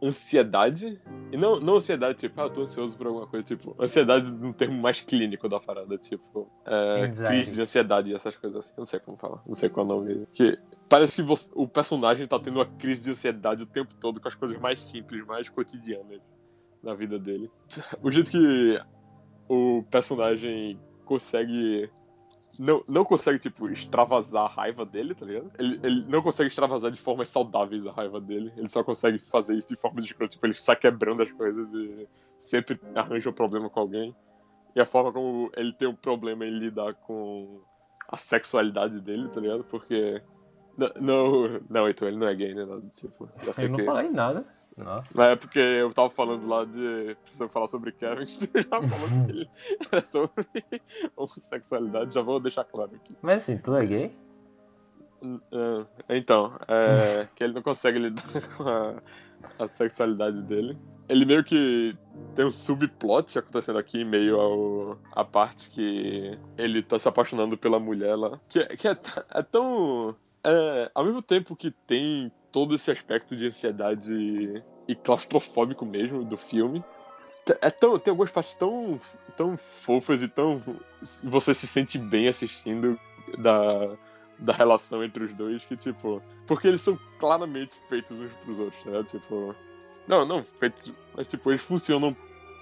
[0.01, 0.99] ansiedade.
[1.31, 4.53] E não, não ansiedade, tipo, ah, eu tô ansioso por alguma coisa, tipo, ansiedade num
[4.53, 8.73] termo mais clínico da parada, tipo, é, crise de ansiedade e essas coisas assim.
[8.77, 10.27] Eu não sei como falar, não sei qual é o nome.
[10.33, 14.21] Que parece que você- o personagem tá tendo uma crise de ansiedade o tempo todo
[14.21, 16.21] com as coisas mais simples, mais cotidianas
[16.83, 17.51] da vida dele.
[18.01, 18.79] O jeito que
[19.49, 21.89] o personagem consegue
[22.59, 25.51] não, não consegue, tipo, extravasar a raiva dele, tá ligado?
[25.57, 28.51] Ele, ele não consegue extravasar de formas saudáveis a raiva dele.
[28.57, 32.07] Ele só consegue fazer isso de forma de tipo, ele sai quebrando as coisas e
[32.37, 34.15] sempre arranja um problema com alguém.
[34.75, 37.61] E a forma como ele tem um problema em lidar com
[38.07, 39.63] a sexualidade dele, tá ligado?
[39.63, 40.21] Porque.
[40.77, 42.63] Não, não, não então ele não é gay, né?
[42.93, 43.85] Tipo, sei eu não que...
[43.85, 44.45] falei nada.
[44.77, 45.23] Nossa.
[45.23, 47.17] É porque eu tava falando lá de.
[47.23, 49.49] Precisa falar sobre Kevin, tu já falou que ele
[49.91, 50.45] é sobre
[51.15, 53.15] homossexualidade, já vou deixar claro aqui.
[53.21, 54.15] Mas assim, tu é gay?
[56.09, 58.23] É, então, é, que ele não consegue lidar
[58.55, 59.01] com a,
[59.57, 60.77] a, sexualidade dele.
[61.09, 61.97] Ele meio que
[62.35, 67.79] tem um subplot acontecendo aqui, meio ao, a parte que ele tá se apaixonando pela
[67.79, 68.39] mulher lá.
[68.49, 68.97] Que, que é,
[69.33, 70.15] é tão.
[70.43, 76.37] É, ao mesmo tempo que tem todo esse aspecto de ansiedade e claustrofóbico mesmo do
[76.37, 76.83] filme.
[77.61, 78.99] É tão, tem algumas partes tão,
[79.35, 80.61] tão fofas e tão.
[81.23, 82.99] Você se sente bem assistindo
[83.37, 83.95] da,
[84.39, 86.21] da relação entre os dois, que tipo.
[86.45, 89.03] Porque eles são claramente feitos uns pros outros, né?
[89.03, 89.55] Tipo.
[90.07, 90.91] Não, não feitos.
[91.15, 92.15] Mas tipo, eles funcionam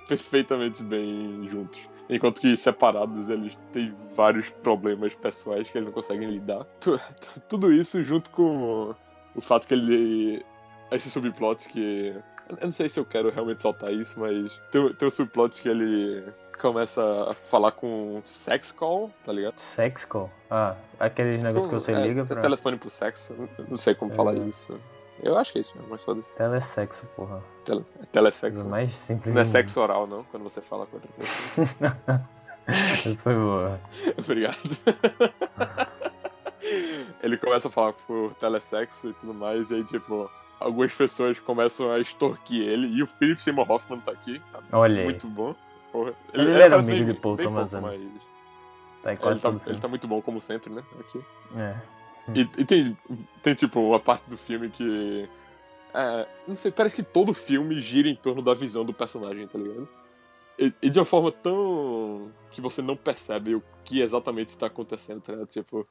[0.07, 1.80] perfeitamente bem juntos.
[2.09, 6.65] Enquanto que separados eles têm vários problemas pessoais que eles não conseguem lidar.
[7.49, 8.93] Tudo isso junto com
[9.35, 10.45] o fato que ele.
[10.91, 12.15] Esse subplot que.
[12.47, 15.67] Eu não sei se eu quero realmente soltar isso, mas tem, tem um subplot que
[15.67, 16.23] ele
[16.59, 19.59] começa a falar com sex call, tá ligado?
[19.59, 20.29] Sex call?
[20.49, 22.39] Ah, aqueles negócios que você é, liga pra.
[22.39, 23.33] É telefone pro sexo,
[23.67, 24.15] não sei como é.
[24.15, 24.79] falar isso.
[25.22, 26.34] Eu acho que é isso mesmo, mas foda-se.
[26.36, 27.41] Telesexo, porra.
[27.63, 28.68] Tele, é telesexo.
[28.68, 29.34] Mais simples.
[29.34, 32.30] Não é sexo oral, não, quando você fala com outra pessoa.
[32.68, 33.80] Isso foi boa.
[34.18, 34.57] Obrigado.
[37.22, 41.91] ele começa a falar por telesexo e tudo mais, e aí, tipo, algumas pessoas começam
[41.91, 44.41] a extorquir ele, e o Philip Seymour Hoffman tá aqui.
[44.72, 45.05] Olha aí.
[45.05, 45.55] Muito bom.
[45.91, 46.13] Porra.
[46.34, 48.01] Ele, ele, ele era amigo bem, de Paul Thomas mas...
[49.01, 50.84] tá ele, tá, ele tá muito bom como sempre, né?
[50.99, 51.24] Aqui.
[51.55, 51.76] É.
[52.34, 52.97] E, e, tem,
[53.41, 55.30] tem, tipo, uma parte do filme que.
[55.93, 59.57] É, não sei, parece que todo filme gira em torno da visão do personagem, tá
[59.57, 59.88] ligado?
[60.57, 62.32] E, e de uma forma tão.
[62.51, 65.47] que você não percebe o que exatamente está acontecendo, tá ligado?
[65.47, 65.84] Tipo,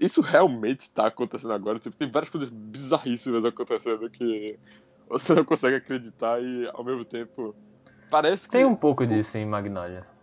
[0.00, 1.78] isso realmente tá acontecendo agora.
[1.78, 4.58] Tipo, tem várias coisas bizarríssimas acontecendo que
[5.08, 7.54] você não consegue acreditar e ao mesmo tempo.
[8.10, 8.52] Parece que.
[8.52, 10.15] Tem um pouco disso em Magnolia.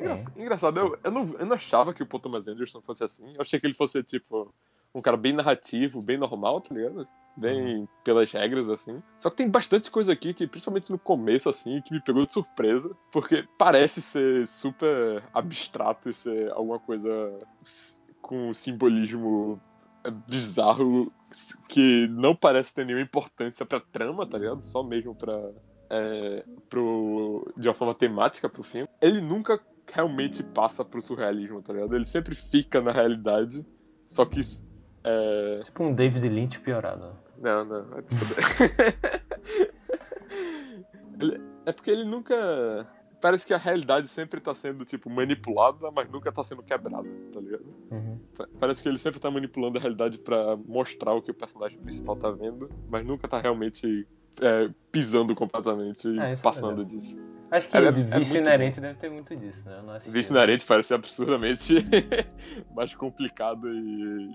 [0.00, 0.42] Tem.
[0.42, 3.34] Engraçado, eu, eu, não, eu não achava que o Paul Thomas Anderson fosse assim.
[3.34, 4.52] Eu achei que ele fosse, tipo,
[4.94, 7.06] um cara bem narrativo, bem normal, tá ligado?
[7.36, 7.88] Bem uhum.
[8.04, 9.02] pelas regras, assim.
[9.16, 12.32] Só que tem bastante coisa aqui que, principalmente no começo, assim, que me pegou de
[12.32, 12.94] surpresa.
[13.12, 17.10] Porque parece ser super abstrato e ser alguma coisa
[18.20, 19.60] com simbolismo
[20.26, 21.12] bizarro
[21.68, 24.62] que não parece ter nenhuma importância pra trama, tá ligado?
[24.62, 25.50] Só mesmo pra.
[25.92, 28.86] É, pro, de uma forma temática pro filme.
[29.00, 29.60] Ele nunca
[29.92, 31.94] realmente passa pro surrealismo, tá ligado?
[31.94, 33.64] Ele sempre fica na realidade,
[34.06, 34.40] só que.
[35.04, 35.62] É...
[35.64, 37.16] Tipo um David Lynch piorado.
[37.38, 37.86] Não, não.
[37.96, 38.24] É, tipo...
[41.20, 42.86] ele, é porque ele nunca
[43.20, 47.40] parece que a realidade sempre tá sendo, tipo, manipulada, mas nunca tá sendo quebrada, tá
[47.40, 47.64] ligado?
[47.90, 48.18] Uhum.
[48.58, 52.16] Parece que ele sempre tá manipulando a realidade para mostrar o que o personagem principal
[52.16, 54.06] tá vendo, mas nunca tá realmente
[54.40, 57.20] é, pisando completamente e é, passando é disso.
[57.50, 58.86] Acho que é, é vício inerente bom.
[58.86, 59.98] deve ter muito disso, né?
[60.06, 61.74] Vício inerente parece absurdamente
[62.74, 64.34] mais complicado e.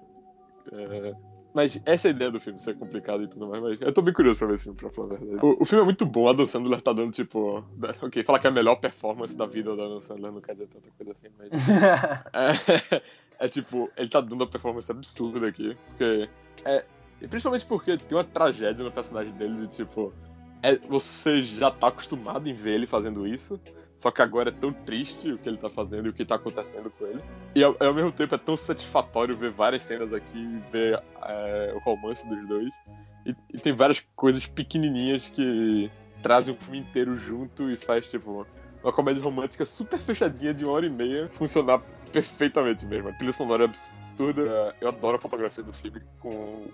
[0.73, 1.15] É,
[1.55, 4.01] mas essa é a ideia do filme, ser complicado e tudo mais, mas eu tô
[4.01, 5.39] bem curioso pra ver esse filme, pra falar a verdade.
[5.41, 7.63] O, o filme é muito bom, a Dan Sandler tá dando, tipo...
[8.01, 10.67] Ok, falar que é a melhor performance da vida da Dan Sandler não quer dizer
[10.67, 11.49] tanta coisa assim, mas...
[12.99, 13.01] é,
[13.39, 16.29] é, tipo, ele tá dando uma performance absurda aqui, porque...
[16.65, 16.83] É,
[17.29, 20.13] principalmente porque tem uma tragédia no personagem dele de, tipo...
[20.61, 23.59] É, você já tá acostumado em ver ele fazendo isso,
[23.95, 26.35] só que agora é tão triste o que ele tá fazendo e o que tá
[26.35, 27.21] acontecendo com ele.
[27.55, 31.79] E ao, ao mesmo tempo é tão satisfatório ver várias cenas aqui ver é, o
[31.79, 32.69] romance dos dois.
[33.25, 35.89] E, e, tem várias coisas pequenininhas que
[36.21, 38.45] trazem o filme inteiro junto e faz, tipo,
[38.83, 41.81] uma comédia romântica super fechadinha de uma hora e meia funcionar
[42.11, 43.09] perfeitamente mesmo.
[43.09, 44.75] A trilha sonora é absurda.
[44.79, 46.01] Eu adoro a fotografia do filme.
[46.19, 46.67] Com...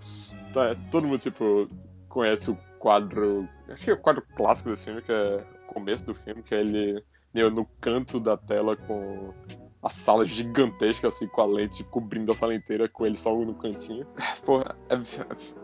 [0.53, 1.67] Tá, todo mundo, tipo,
[2.09, 3.47] conhece o quadro.
[3.69, 6.55] Acho que é o quadro clássico desse filme, que é o começo do filme, que
[6.55, 7.03] é ele
[7.33, 9.33] no canto da tela com
[9.81, 13.53] a sala gigantesca, assim, com a lente cobrindo a sala inteira, com ele só no
[13.53, 14.05] cantinho.
[14.43, 14.97] Pô, é,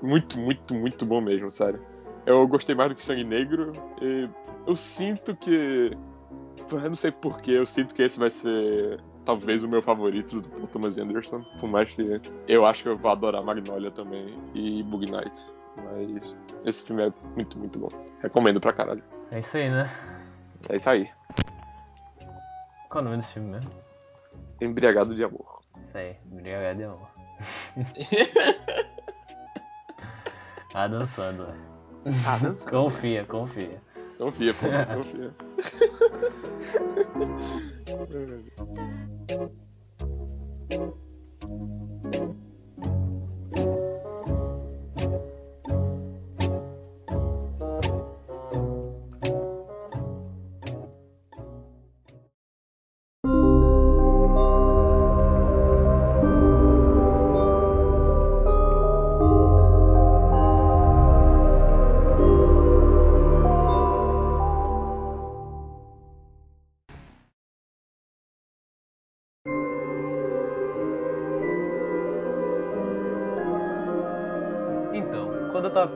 [0.01, 1.81] muito, muito, muito bom mesmo, sério.
[2.25, 4.29] Eu gostei mais do que Sangue Negro e
[4.65, 5.91] eu sinto que.
[6.69, 10.67] Eu não sei porquê, eu sinto que esse vai ser talvez o meu favorito do
[10.67, 15.09] Thomas Anderson, por mais que eu acho que eu vou adorar Magnolia também e Bug
[15.09, 15.45] Night.
[15.83, 17.89] Mas esse filme é muito, muito bom.
[18.21, 19.03] Recomendo pra caralho.
[19.31, 19.89] É isso aí, né?
[20.69, 21.09] É isso aí.
[22.89, 23.69] Qual é o nome desse filme mesmo?
[24.61, 25.61] Embriagado de amor.
[25.87, 27.09] Isso aí, embriagado de amor.
[30.73, 31.55] Adam Sandler.
[32.25, 32.83] Adam Sandler.
[32.83, 33.81] Confia, confia.
[34.17, 34.65] Confia, pô,
[34.95, 35.35] confia.
[40.67, 40.93] Então,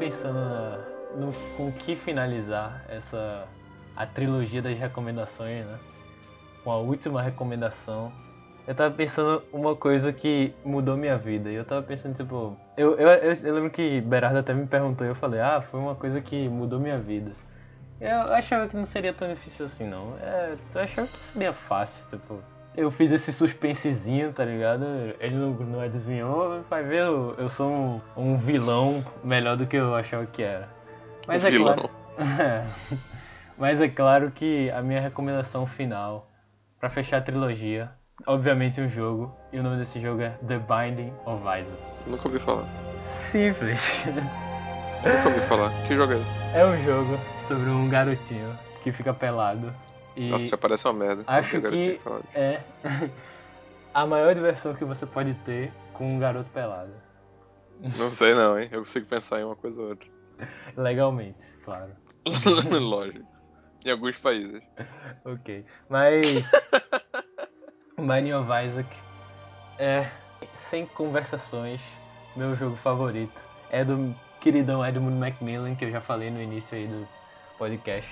[0.02, 0.80] pensando na-
[1.16, 3.48] no com que finalizar essa
[3.96, 5.78] a trilogia das recomendações, né?
[6.64, 8.12] Com a última recomendação,
[8.68, 11.52] eu tava pensando uma coisa que mudou minha vida.
[11.52, 15.06] E eu tava pensando, tipo, eu, eu, eu, eu lembro que Berardo até me perguntou
[15.06, 17.32] e eu falei, ah, foi uma coisa que mudou minha vida.
[18.00, 20.18] Eu achava que não seria tão difícil assim, não.
[20.20, 22.40] É, eu achava que seria fácil, tipo.
[22.76, 24.86] Eu fiz esse suspensezinho, tá ligado?
[25.20, 29.76] Ele não, não adivinhou, vai ver, eu, eu sou um, um vilão melhor do que
[29.76, 30.70] eu achava que era.
[31.28, 31.74] Mas é Vilão.
[31.76, 31.90] claro.
[33.58, 36.32] Mas é claro que a minha recomendação final,
[36.80, 37.92] pra fechar a trilogia,
[38.26, 41.78] obviamente um jogo, e o nome desse jogo é The Binding of Isaac.
[42.08, 42.66] Nunca ouvi falar.
[43.32, 44.06] Simples.
[44.06, 45.72] Nunca ouvi falar.
[45.88, 46.58] Que jogo é esse?
[46.58, 49.74] É um jogo sobre um garotinho que fica pelado.
[50.16, 51.24] E Nossa, já parece uma merda.
[51.28, 52.00] acho que
[52.36, 52.62] é
[53.94, 56.94] a maior diversão que você pode ter com um garoto pelado.
[57.98, 58.70] Não sei não, hein?
[58.72, 60.08] Eu consigo pensar em uma coisa ou outra.
[60.76, 61.92] Legalmente, claro.
[62.80, 63.26] Lógico.
[63.84, 64.62] Em alguns países.
[65.26, 65.66] Ok.
[65.90, 66.44] Mas.
[67.98, 68.88] Binding of Isaac
[69.82, 70.08] é,
[70.54, 71.82] sem conversações,
[72.36, 73.42] meu jogo favorito.
[73.72, 77.08] É do queridão Edmund Macmillan, que eu já falei no início aí do
[77.58, 78.08] podcast.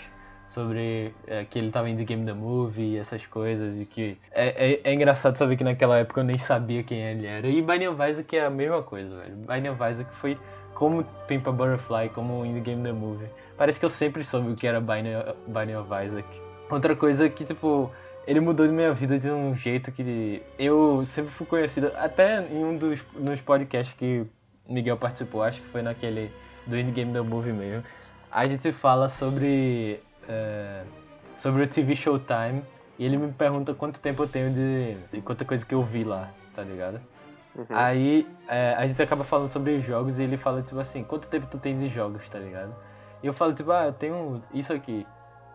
[0.49, 3.79] Sobre é, que ele tava The Game the Movie e essas coisas.
[3.79, 4.17] E que.
[4.31, 7.47] É, é, é engraçado saber que naquela época eu nem sabia quem ele era.
[7.47, 9.35] E Binding of Isaac é a mesma coisa, velho.
[9.35, 10.37] Binding of Isaac foi
[10.73, 13.29] como Pimp a Butterfly, como in The Game the Movie.
[13.57, 15.13] Parece que eu sempre soube o que era Binding,
[15.47, 16.27] Binding of Isaac.
[16.69, 17.91] Outra coisa que, tipo,
[18.25, 22.77] ele mudou minha vida de um jeito que eu sempre fui conhecido, até em um
[22.77, 24.25] dos nos podcasts que
[24.67, 26.31] Miguel participou, acho que foi naquele
[26.67, 27.83] do Indie Game The Movie mesmo.
[28.31, 29.99] A gente fala sobre
[30.30, 30.84] é,
[31.38, 32.61] sobre o TV Showtime
[32.97, 36.03] e ele me pergunta quanto tempo eu tenho de, de quanta coisa que eu vi
[36.03, 37.01] lá, tá ligado?
[37.55, 37.65] Uhum.
[37.69, 41.47] Aí é, a gente acaba falando sobre jogos e ele fala tipo assim, quanto tempo
[41.47, 42.73] tu tem de jogos, tá ligado?
[43.23, 45.05] E eu falo tipo, ah, eu tenho isso aqui.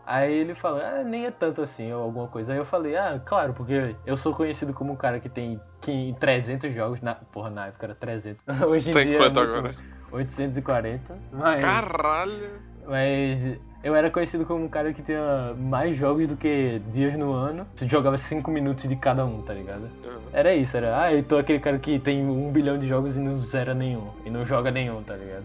[0.06, 2.52] Aí ele fala, ah, nem é tanto assim, ou alguma coisa.
[2.52, 6.14] Aí eu falei, ah, claro, porque eu sou conhecido como um cara que tem que
[6.20, 8.42] 300 jogos, na, porra, na época era 300.
[8.68, 9.74] Hoje em Tem dia quanto é agora?
[10.12, 11.18] 840.
[11.32, 12.60] Mas, Caralho!
[12.86, 17.34] mas eu era conhecido como um cara que tinha mais jogos do que dias no
[17.34, 17.66] ano.
[17.74, 19.90] Você jogava 5 minutos de cada um, tá ligado?
[20.32, 23.20] Era isso, era, ah, eu tô aquele cara que tem um bilhão de jogos e
[23.20, 24.08] não zera nenhum.
[24.24, 25.44] E não joga nenhum, tá ligado?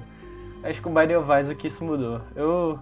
[0.64, 2.22] Acho que o Binding of Isaac isso mudou.
[2.34, 2.80] Eu.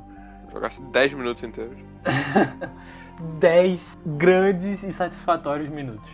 [0.53, 1.78] Jogasse 10 minutos inteiros.
[3.39, 6.12] 10 grandes e satisfatórios minutos.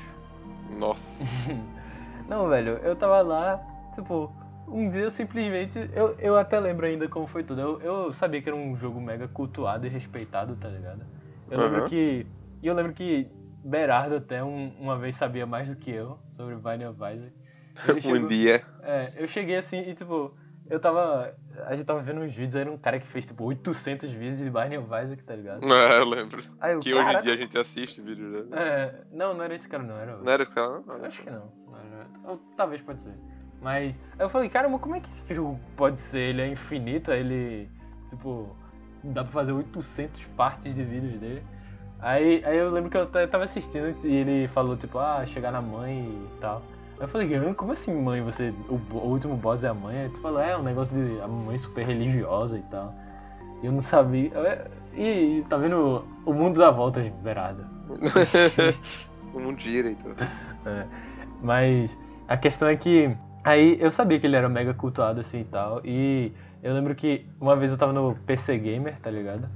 [0.80, 1.26] Nossa.
[2.30, 3.60] Não, velho, eu tava lá,
[3.94, 4.32] tipo,
[4.74, 5.78] um dia eu simplesmente.
[5.94, 7.62] Eu, eu até lembro ainda como foi tudo.
[7.62, 11.02] Eu, eu sabia que era um jogo mega cultuado e respeitado, tá ligado?
[11.50, 11.90] Eu lembro Aham.
[11.90, 12.26] que.
[12.62, 13.30] E eu lembro que
[13.64, 17.34] Berardo até um- uma vez sabia mais do que eu sobre Binding of Isaac.
[17.90, 18.64] Ele Um chegou- dia.
[18.82, 20.36] É, eu cheguei assim e tipo,
[20.70, 21.34] eu tava.
[21.68, 24.50] A gente tava vendo uns vídeos, era um cara que fez tipo 800 vídeos de
[24.50, 25.62] Binding of Isaac, tá ligado?
[25.96, 26.42] É, eu lembro.
[26.64, 28.50] Eu, Que hoje em dia a gente assiste vídeos dele.
[28.54, 30.18] É, não, não era esse cara não, era.
[30.18, 31.06] Não era esse cara, não?
[31.06, 31.52] Acho que não.
[31.68, 33.14] não era- ou talvez pode ser.
[33.64, 36.20] Mas aí eu falei, caramba, como é que esse jogo pode ser?
[36.20, 37.70] Ele é infinito, aí ele.
[38.10, 38.56] Tipo.
[39.06, 41.44] Dá pra fazer 800 partes de vídeos dele.
[42.00, 45.62] Aí, aí eu lembro que eu tava assistindo e ele falou, tipo, ah, chegar na
[45.62, 46.62] mãe e tal.
[46.98, 48.22] Aí eu falei, "Ah, como assim, mãe?
[48.22, 48.54] Você.
[48.70, 50.04] O, o último boss é a mãe?
[50.04, 51.20] Aí tu falou, é, um negócio de.
[51.22, 52.94] A mãe super religiosa e tal.
[53.62, 54.32] E eu não sabia.
[54.36, 57.66] É, E, e tá vendo o mundo dá voltas, Berardo.
[59.34, 60.16] o mundo gira e tudo.
[60.66, 60.86] É,
[61.42, 61.98] mas
[62.28, 65.82] a questão é que aí eu sabia que ele era mega cultuado assim e tal.
[65.86, 66.32] E
[66.62, 69.48] eu lembro que uma vez eu tava no PC Gamer, tá ligado?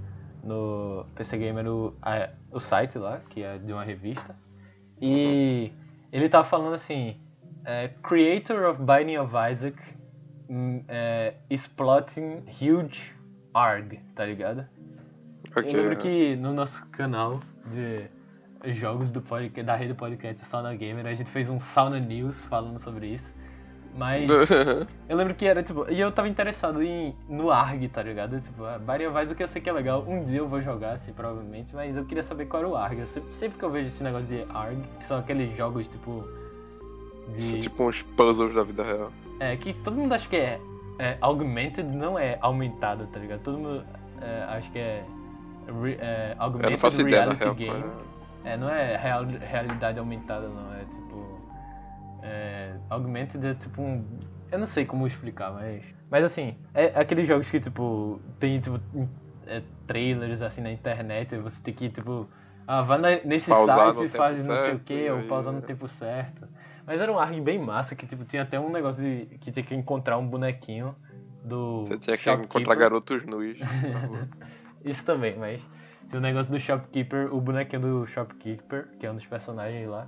[0.43, 4.35] No PC Gamer, o, a- o site lá, que é de uma revista.
[5.01, 5.71] E
[6.11, 7.17] ele tava falando assim:
[7.65, 9.77] é, Creator of Binding of Isaac
[10.49, 13.13] hum, é, is plotting huge
[13.53, 14.65] ARG, tá ligado?
[15.55, 15.71] Ok.
[15.73, 18.09] Eu lembro que no nosso canal de
[18.73, 21.05] jogos do podcast, da rede podcast Sauna Gamer.
[21.05, 23.35] A gente fez um Sauna News falando sobre isso.
[23.97, 24.29] Mas
[25.09, 25.89] eu lembro que era tipo.
[25.89, 28.39] E eu tava interessado em, no ARG, tá ligado?
[28.39, 30.05] Tipo, a Biowise, o que eu sei que é legal.
[30.07, 31.75] Um dia eu vou jogar, assim, provavelmente.
[31.75, 32.99] Mas eu queria saber qual era o ARG.
[32.99, 36.23] Eu sempre, sempre que eu vejo esse negócio de ARG, que são aqueles jogos tipo.
[37.33, 37.43] De...
[37.43, 39.11] São tipo uns puzzles da vida real.
[39.39, 40.59] É, que todo mundo acha que é,
[40.99, 43.41] é augmented, não é aumentado, tá ligado?
[43.41, 43.83] Todo mundo
[44.21, 45.03] é, acha que é,
[45.81, 47.85] re, é augmented eu não faço ideia, reality na real, game.
[47.95, 48.07] mas-
[48.45, 50.71] É, não é real, realidade aumentada, não.
[50.73, 51.26] É tipo.
[52.21, 54.05] É, augmented é tipo um.
[54.51, 55.83] Eu não sei como explicar, mas.
[56.09, 58.79] Mas assim, é aqueles jogos que, tipo, tem, tipo,
[59.45, 62.29] é, trailers assim na internet, e você tem que, tipo.
[62.65, 65.59] Ah, vá na- nesse Pausar site e faz não sei o que, ou pausar no
[65.59, 65.61] é.
[65.61, 66.47] tempo certo.
[66.85, 69.63] Mas era um ARG bem massa, que tipo, tinha até um negócio de que tinha
[69.63, 70.95] que encontrar um bonequinho
[71.43, 71.85] do.
[71.85, 72.45] Você tinha que shopkeeper.
[72.61, 73.57] encontrar garotos nus.
[74.83, 75.61] Isso também, mas
[76.09, 80.07] tinha o negócio do Shopkeeper, o bonequinho do Shopkeeper, que é um dos personagens lá.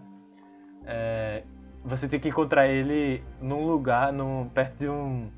[0.86, 1.44] É,
[1.84, 5.30] você tem que encontrar ele num lugar, num, perto de um,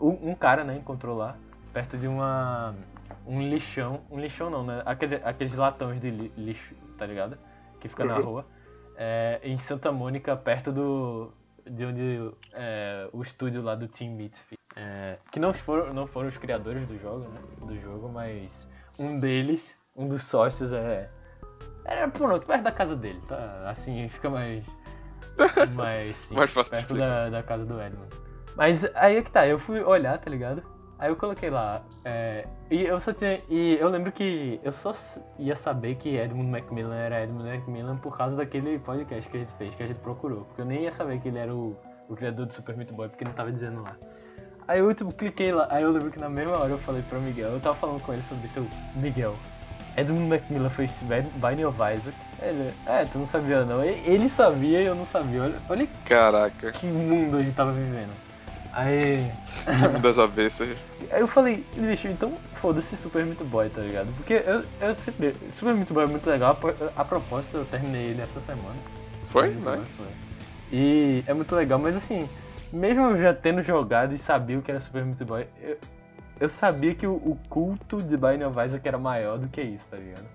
[0.00, 0.30] um.
[0.30, 0.76] Um cara, né?
[0.76, 1.36] Encontrou lá.
[1.72, 2.74] Perto de uma.
[3.26, 4.00] Um lixão.
[4.10, 4.82] Um lixão não, né?
[4.84, 7.38] Aquele, aqueles latões de li- lixo, tá ligado?
[7.80, 8.46] Que fica na rua.
[8.96, 11.32] É, em Santa Mônica, perto do.
[11.68, 14.62] De onde é, o estúdio lá do Team Meat fica.
[14.76, 17.40] É, que não foram, não foram os criadores do jogo, né?
[17.60, 18.68] Do jogo, mas
[19.00, 21.10] um deles, um dos sócios é.
[21.84, 23.68] Era pronto, perto da casa dele, tá?
[23.68, 24.64] Assim fica mais.
[25.74, 28.08] Mais, sim, Mais fácil perto da, da casa do Edmund.
[28.56, 30.62] Mas aí é que tá, eu fui olhar, tá ligado?
[30.98, 31.82] Aí eu coloquei lá.
[32.04, 33.42] é, e eu só tinha.
[33.50, 34.94] E eu lembro que eu só
[35.38, 39.52] ia saber que Edmund Macmillan era Edmund Macmillan por causa daquele podcast que a gente
[39.54, 40.44] fez, que a gente procurou.
[40.46, 41.76] Porque eu nem ia saber que ele era o,
[42.08, 43.94] o criador do Super Meat Boy, porque ele tava dizendo lá.
[44.66, 47.20] Aí eu tipo, cliquei lá, aí eu lembro que na mesma hora eu falei pra
[47.20, 49.36] Miguel, eu tava falando com ele sobre isso, eu, Miguel,
[49.96, 52.16] Edmund Macmillan fez Binding of Isaac.
[52.42, 53.82] Ele, é, tu não sabia não.
[53.82, 55.42] Ele sabia e eu não sabia.
[55.42, 58.12] Olha, olha Caraca, que mundo a gente tava vivendo.
[58.72, 59.30] Aí.
[59.64, 60.76] que mundo das avessas.
[61.10, 64.08] Aí eu falei, bicho, então foda-se Super Meat Boy, tá ligado?
[64.16, 65.34] Porque eu, eu sempre.
[65.58, 66.58] Super Meat Boy é muito legal,
[66.96, 68.76] a a propósito eu terminei ele essa semana.
[69.30, 69.50] Foi?
[69.50, 69.92] Bom, Nice.
[69.92, 70.06] foi.
[70.70, 72.28] E é muito legal, mas assim,
[72.72, 75.78] mesmo eu já tendo jogado e sabia o que era Super Meat Boy, eu,
[76.40, 79.86] eu sabia que o, o culto de Binding of Isaac era maior do que isso,
[79.90, 80.26] tá ligado?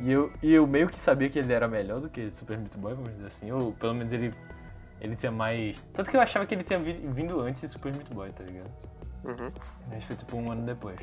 [0.00, 2.76] E eu, e eu meio que sabia que ele era melhor do que Super Meat
[2.76, 4.34] Boy, vamos dizer assim, ou pelo menos ele,
[5.00, 5.82] ele tinha mais.
[5.94, 8.44] Tanto que eu achava que ele tinha vi- vindo antes de Super Meat Boy, tá
[8.44, 8.70] ligado?
[9.24, 9.50] Uhum.
[9.88, 10.98] Mas foi tipo um ano depois.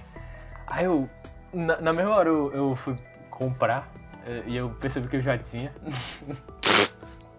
[0.68, 1.10] Aí eu.
[1.52, 2.96] Na, na mesma hora eu, eu fui
[3.30, 3.91] comprar
[4.26, 5.72] eh, e eu percebi que eu já tinha,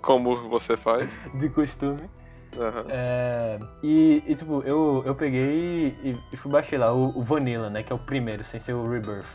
[0.00, 1.08] Como você faz?
[1.34, 2.10] de costume.
[2.58, 2.84] Aham.
[2.88, 7.70] É, e, e, tipo, eu, eu peguei e, e fui baixar lá o, o Vanilla,
[7.70, 7.82] né?
[7.82, 9.26] Que é o primeiro, sem ser o Rebirth.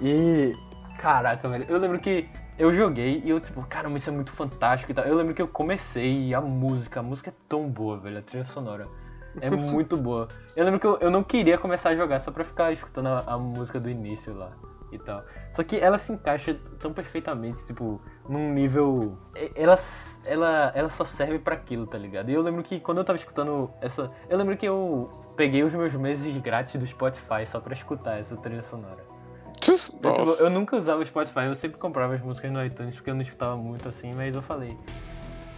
[0.00, 0.54] E.
[0.98, 1.64] Caraca, velho.
[1.68, 5.04] Eu lembro que eu joguei e eu, tipo, caramba, isso é muito fantástico e tal.
[5.04, 8.22] Eu lembro que eu comecei e a música, a música é tão boa, velho, a
[8.22, 8.86] trilha sonora.
[9.40, 10.28] É muito boa.
[10.54, 13.20] Eu lembro que eu, eu não queria começar a jogar só pra ficar escutando a,
[13.26, 14.52] a música do início lá
[14.92, 15.24] e tal.
[15.52, 19.16] Só que ela se encaixa tão perfeitamente, tipo, num nível.
[19.54, 19.78] Ela,
[20.24, 22.30] ela, ela só serve pra aquilo, tá ligado?
[22.30, 24.10] E eu lembro que quando eu tava escutando essa.
[24.28, 28.36] Eu lembro que eu peguei os meus meses grátis do Spotify só pra escutar essa
[28.36, 29.04] trilha sonora.
[30.02, 33.10] Eu, tipo, eu nunca usava o Spotify, eu sempre comprava as músicas no iTunes porque
[33.10, 34.76] eu não escutava muito assim, mas eu falei.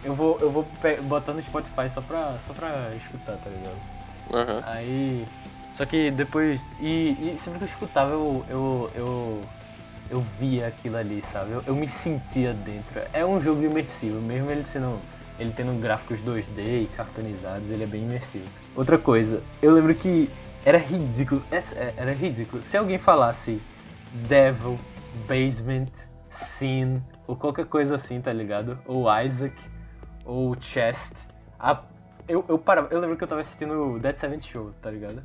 [0.03, 0.67] Eu vou, eu vou
[1.03, 3.77] botar no Spotify só pra, só pra escutar, tá ligado?
[4.33, 4.61] Aham.
[4.65, 5.25] Aí.
[5.71, 6.69] Só que depois.
[6.79, 8.45] E, e sempre que eu escutava, eu.
[8.49, 9.41] Eu, eu,
[10.09, 11.51] eu via aquilo ali, sabe?
[11.53, 13.01] Eu, eu me sentia dentro.
[13.13, 14.99] É um jogo imersivo, mesmo ele sendo.
[15.39, 18.45] Ele tendo gráficos 2D e cartoonizados, ele é bem imersivo.
[18.75, 20.29] Outra coisa, eu lembro que
[20.63, 21.43] era ridículo.
[21.51, 22.61] é- Era ridículo.
[22.61, 23.59] Se alguém falasse
[24.27, 24.77] Devil,
[25.27, 25.89] Basement,
[26.29, 28.77] Sin, ou qualquer coisa assim, tá ligado?
[28.85, 29.55] Ou Isaac,
[30.25, 31.13] ou Chest.
[31.59, 31.81] a-
[32.27, 35.23] eu, eu parava, eu lembro que eu tava assistindo o Dead Seventh Show, tá ligado?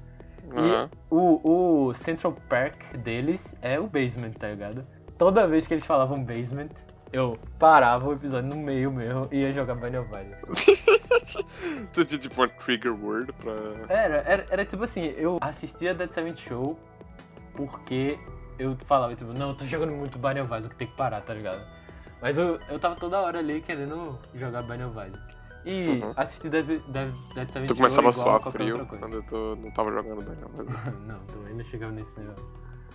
[0.57, 0.89] Aham.
[0.91, 4.87] E o, o Central Park deles é o basement, tá ligado?
[5.17, 6.71] Toda vez que eles falavam basement,
[7.13, 9.75] eu parava o episódio no meio mesmo e ia jogar
[10.21, 10.41] Isaac.
[11.93, 13.53] Tu tinha tipo uma trigger word pra.
[13.89, 16.79] Era, era, era tipo assim, eu assistia Dead Seventh Show
[17.55, 18.19] porque
[18.59, 21.61] eu falava, tipo, não, eu tô jogando muito of Isaac, tem que parar, tá ligado?
[22.21, 24.63] Mas eu, eu tava toda hora ali querendo jogar
[25.07, 25.38] Isaac.
[25.69, 26.13] E Uhum.
[26.17, 29.93] assistir Dead, Dead, Dead Seventh Tu Show começava a suar frio quando tu não tava
[29.93, 30.51] jogando bem, não.
[30.57, 32.35] Mas não, também não chegava nesse nível.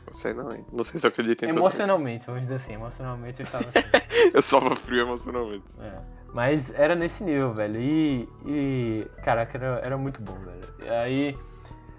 [0.08, 0.66] não sei não, hein.
[0.72, 1.50] Não sei se eu acredito em.
[1.50, 3.80] Emocionalmente, vamos dizer assim, emocionalmente eu estava assim.
[4.34, 5.66] Eu suava frio emocionalmente.
[5.82, 6.00] É.
[6.34, 7.80] Mas era nesse nível, velho.
[7.80, 8.28] E.
[8.46, 10.68] e caraca, era, era muito bom, velho.
[10.84, 11.38] E Aí.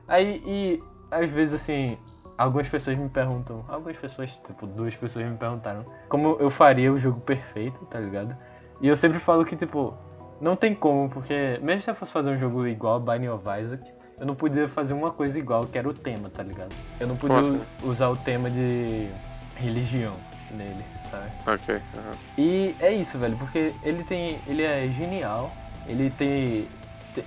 [0.08, 1.96] Aí, e às vezes assim.
[2.36, 6.98] algumas pessoas me perguntam, algumas pessoas, tipo, duas pessoas me perguntaram como eu faria o
[6.98, 8.36] jogo perfeito, tá ligado?
[8.80, 9.94] E eu sempre falo que, tipo,
[10.40, 13.44] não tem como, porque mesmo se eu fosse fazer um jogo igual a Binding of
[13.62, 13.82] Isaac,
[14.18, 16.74] eu não podia fazer uma coisa igual, que era o tema, tá ligado?
[17.00, 17.64] Eu não podia Como assim?
[17.82, 19.08] usar o tema de
[19.56, 20.14] religião
[20.50, 21.30] nele, sabe?
[21.46, 21.74] Ok.
[21.96, 22.12] aham.
[22.38, 24.38] E é isso, velho, porque ele tem.
[24.46, 25.52] ele é genial,
[25.86, 26.68] ele tem.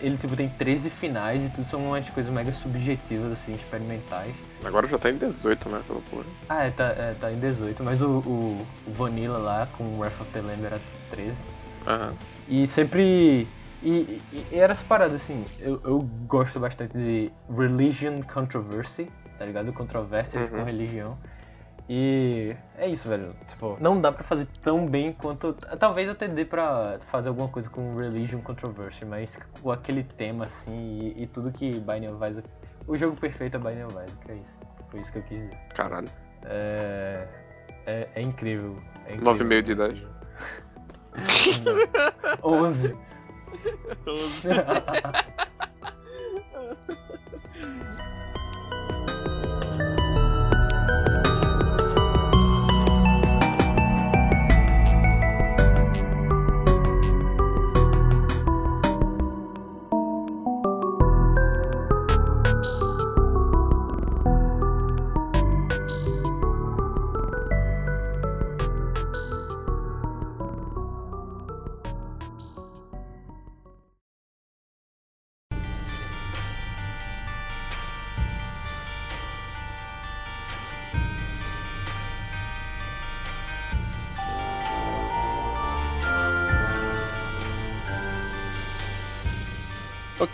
[0.02, 4.36] Ele tipo tem 13 finais e tudo são umas coisas mega subjetivas, assim, experimentais.
[4.66, 5.82] Agora já tá em 18, né?
[5.88, 6.26] Pela porra.
[6.50, 10.00] Ah, é, tá, é, tá em 18, mas o, o, o Vanilla lá com o
[10.00, 11.40] Wrath of the Lamb era 13.
[11.88, 12.10] Aham.
[12.48, 13.48] E sempre.
[13.82, 13.90] E,
[14.32, 19.72] e- e era essa parada, assim, eu, eu gosto bastante de religion controversy, tá ligado?
[19.72, 20.58] Controvérsias Uhum.
[20.58, 21.18] com religião.
[21.90, 23.34] E é isso, velho.
[23.48, 25.54] Tipo, não dá pra fazer tão bem quanto.
[25.80, 31.14] Talvez até dê pra fazer alguma coisa com religion controversy, mas com aquele tema, assim,
[31.16, 32.48] e, e tudo que Binding of Isaac.
[32.88, 34.58] O jogo perfeito é Binding of Isaac, é isso.
[34.90, 35.58] Foi isso que eu quis dizer.
[35.76, 36.10] Caralho.
[36.44, 37.26] É.
[37.86, 38.78] É, é incrível.
[39.06, 39.34] É incrível.
[39.48, 40.04] 9,5 de 10.
[42.44, 42.98] 11.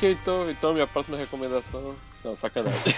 [0.04, 1.96] Ok, então, então minha próxima recomendação.
[2.26, 2.80] Não, sacanagem.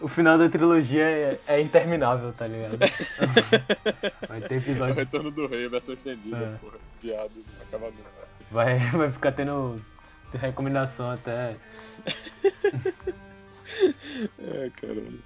[0.00, 2.76] O final da trilogia é, é interminável, tá ligado?
[4.28, 4.94] Vai ter É o episódio.
[4.96, 6.58] retorno do rei, versão estendida, É.
[6.60, 6.76] porra.
[7.00, 8.10] Piada, não acaba nunca.
[8.50, 9.80] Vai, vai ficar tendo
[10.34, 11.56] recomendação até.
[14.38, 14.70] É.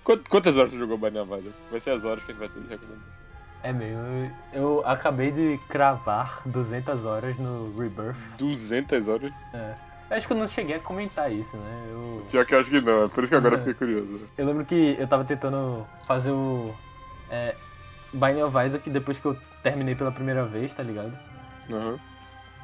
[0.04, 1.52] Quant- Quantas horas tu jogou Isaac?
[1.72, 3.24] Vai ser as horas que a gente vai ter de recomendação.
[3.62, 3.98] É meio.
[3.98, 8.16] Eu, eu acabei de cravar 200 horas no Rebirth.
[8.38, 9.32] 200 horas?
[9.52, 9.74] É.
[10.10, 11.86] Eu acho que eu não cheguei a comentar isso, né?
[11.90, 13.58] Eu, Pior que eu acho que não, é por isso que agora eu É.
[13.58, 14.20] fiquei curioso.
[14.38, 16.74] eu lembro que eu tava tentando fazer o.
[17.30, 17.54] É,
[18.12, 21.12] Binding of Isaac depois que eu terminei pela primeira vez, tá ligado?
[21.70, 21.98] Aham.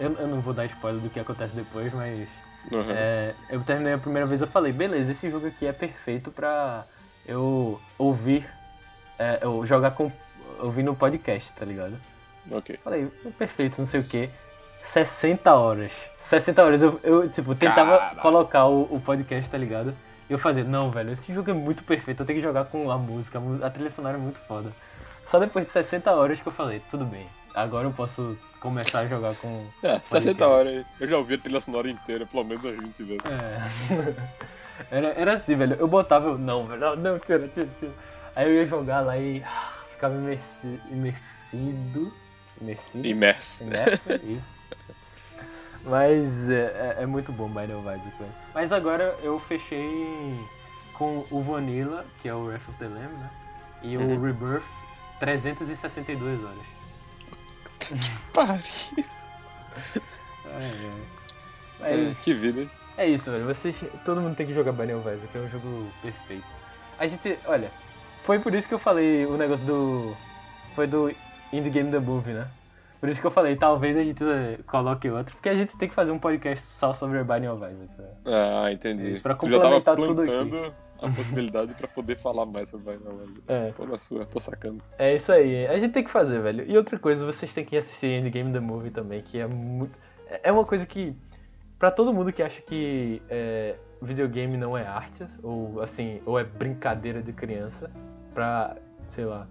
[0.01, 2.29] Eu, eu não vou dar spoiler do que acontece depois, mas.
[2.73, 2.93] Aham.
[2.93, 6.87] É, eu terminei a primeira vez eu falei, beleza, esse jogo aqui é perfeito pra
[7.27, 8.49] eu ouvir,
[9.19, 10.11] é, eu jogar com.
[10.61, 11.97] Ouvir no podcast, tá ligado?
[12.51, 12.77] Ok.
[12.83, 13.07] Falei,
[13.39, 14.31] perfeito, não sei o que.
[14.85, 15.93] 60 horas.
[16.23, 18.21] 60 horas eu, eu tipo, tentava Caralho.
[18.21, 19.95] colocar o, o podcast, tá ligado?
[20.29, 22.91] E eu fazia, não, velho, esse jogo é muito perfeito, eu tenho que jogar com
[22.91, 24.73] a música, a a trilha sonora é muito foda.
[25.27, 29.07] Só depois de 60 horas que eu falei, tudo bem, agora eu posso começar a
[29.07, 29.67] jogar com.
[29.83, 30.49] É, Pode 60 crer.
[30.49, 30.87] horas.
[30.99, 33.23] Eu já ouvi a trilha sonora inteira, pelo menos umas 20 vezes.
[33.25, 34.15] É.
[34.91, 35.77] Era, era assim, velho.
[35.79, 37.93] Eu botava, eu, não, velho, não, não, tira, tira, tira.
[38.35, 39.41] Aí eu ia jogar lá e
[39.95, 42.13] ficava imersi, imersido.
[42.61, 43.07] Imersido?
[43.07, 43.65] Imerso.
[43.65, 44.55] Imerso, isso.
[45.85, 48.33] Mas é, é, é muito bom Binding of Isaac, velho.
[48.55, 50.39] Mas agora eu fechei
[50.95, 53.31] com o Vanilla, que é o Wrath of the Lamb, né?
[53.83, 54.17] E Uhum.
[54.17, 54.65] o Rebirth,
[55.21, 56.59] 362 horas.
[58.33, 58.63] Pariu.
[60.47, 60.91] É,
[61.81, 61.97] é.
[62.07, 62.71] Mas que vida?
[62.97, 63.45] É isso, velho.
[63.47, 66.47] Vocês, todo mundo tem que jogar Binding of Isaac, é um jogo perfeito.
[66.99, 67.71] A gente, olha,
[68.25, 70.17] foi por isso que eu falei o negócio do.
[70.75, 71.15] Foi do
[71.53, 72.49] Indie Game The Movie, né?
[73.01, 75.89] Por isso que eu falei, talvez a gente eh, coloque outro, porque a gente tem
[75.89, 77.91] que fazer um podcast só sobre Binding of Isaac.
[78.25, 79.13] Ah, entendi.
[79.13, 80.73] Isso, pra complementar tudo aqui.
[81.03, 83.43] a possibilidade pra poder falar mais sobre Binding of Isaac.
[83.47, 83.73] É.
[83.73, 84.83] Tô na sua, tô sacando.
[84.99, 86.65] É isso aí, a gente tem que fazer, velho.
[86.67, 89.93] E outra coisa, vocês têm que assistir Indie Game The Movie também, que é muito.
[90.43, 91.15] É uma coisa que.
[91.79, 96.45] Pra todo mundo que acha que é, videogame não é arte, ou assim, ou é
[96.45, 97.91] brincadeira de criança,
[98.35, 98.77] pra,
[99.09, 99.47] sei lá,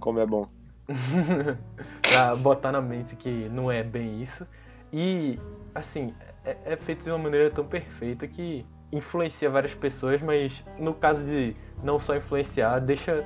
[0.00, 0.48] Como é bom.
[2.06, 4.46] pra botar na mente que não é bem isso.
[4.92, 5.38] E,
[5.74, 6.12] assim,
[6.44, 11.24] é, é feito de uma maneira tão perfeita que influencia várias pessoas, mas no caso
[11.24, 13.24] de não só influenciar, deixa.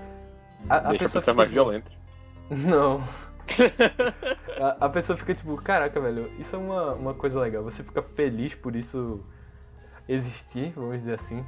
[0.68, 1.92] A, Deixa a pessoa pessoa fica, mais tipo, violenta.
[2.50, 3.02] Não.
[4.60, 7.62] a, a pessoa fica tipo, caraca, velho, isso é uma, uma coisa legal.
[7.64, 9.24] Você fica feliz por isso
[10.08, 11.44] existir, vamos dizer assim.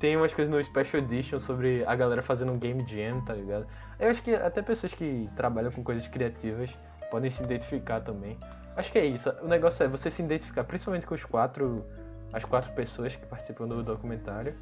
[0.00, 3.66] Tem umas coisas no Special Edition sobre a galera fazendo um game jam, tá ligado?
[3.98, 6.70] Eu acho que até pessoas que trabalham com coisas criativas
[7.10, 8.38] podem se identificar também.
[8.74, 9.30] Acho que é isso.
[9.42, 11.84] O negócio é você se identificar, principalmente com os quatro,
[12.32, 14.54] as quatro pessoas que participam do documentário.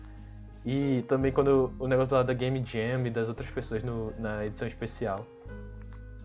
[0.66, 4.44] E também quando o negócio lá da Game Jam e das outras pessoas no, na
[4.44, 5.24] edição especial.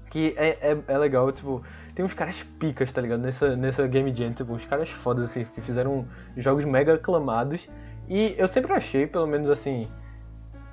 [0.10, 1.64] Que é, é, é legal, tipo,
[1.94, 3.22] tem uns caras picas, tá ligado?
[3.22, 7.70] Nessa, nessa Game Jam, tipo, uns caras fodas, assim, que fizeram jogos mega aclamados.
[8.08, 9.90] E eu sempre achei, pelo menos assim,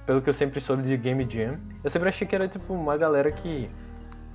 [0.07, 2.97] pelo que eu sempre soube de Game Jam, eu sempre achei que era, tipo, uma
[2.97, 3.70] galera que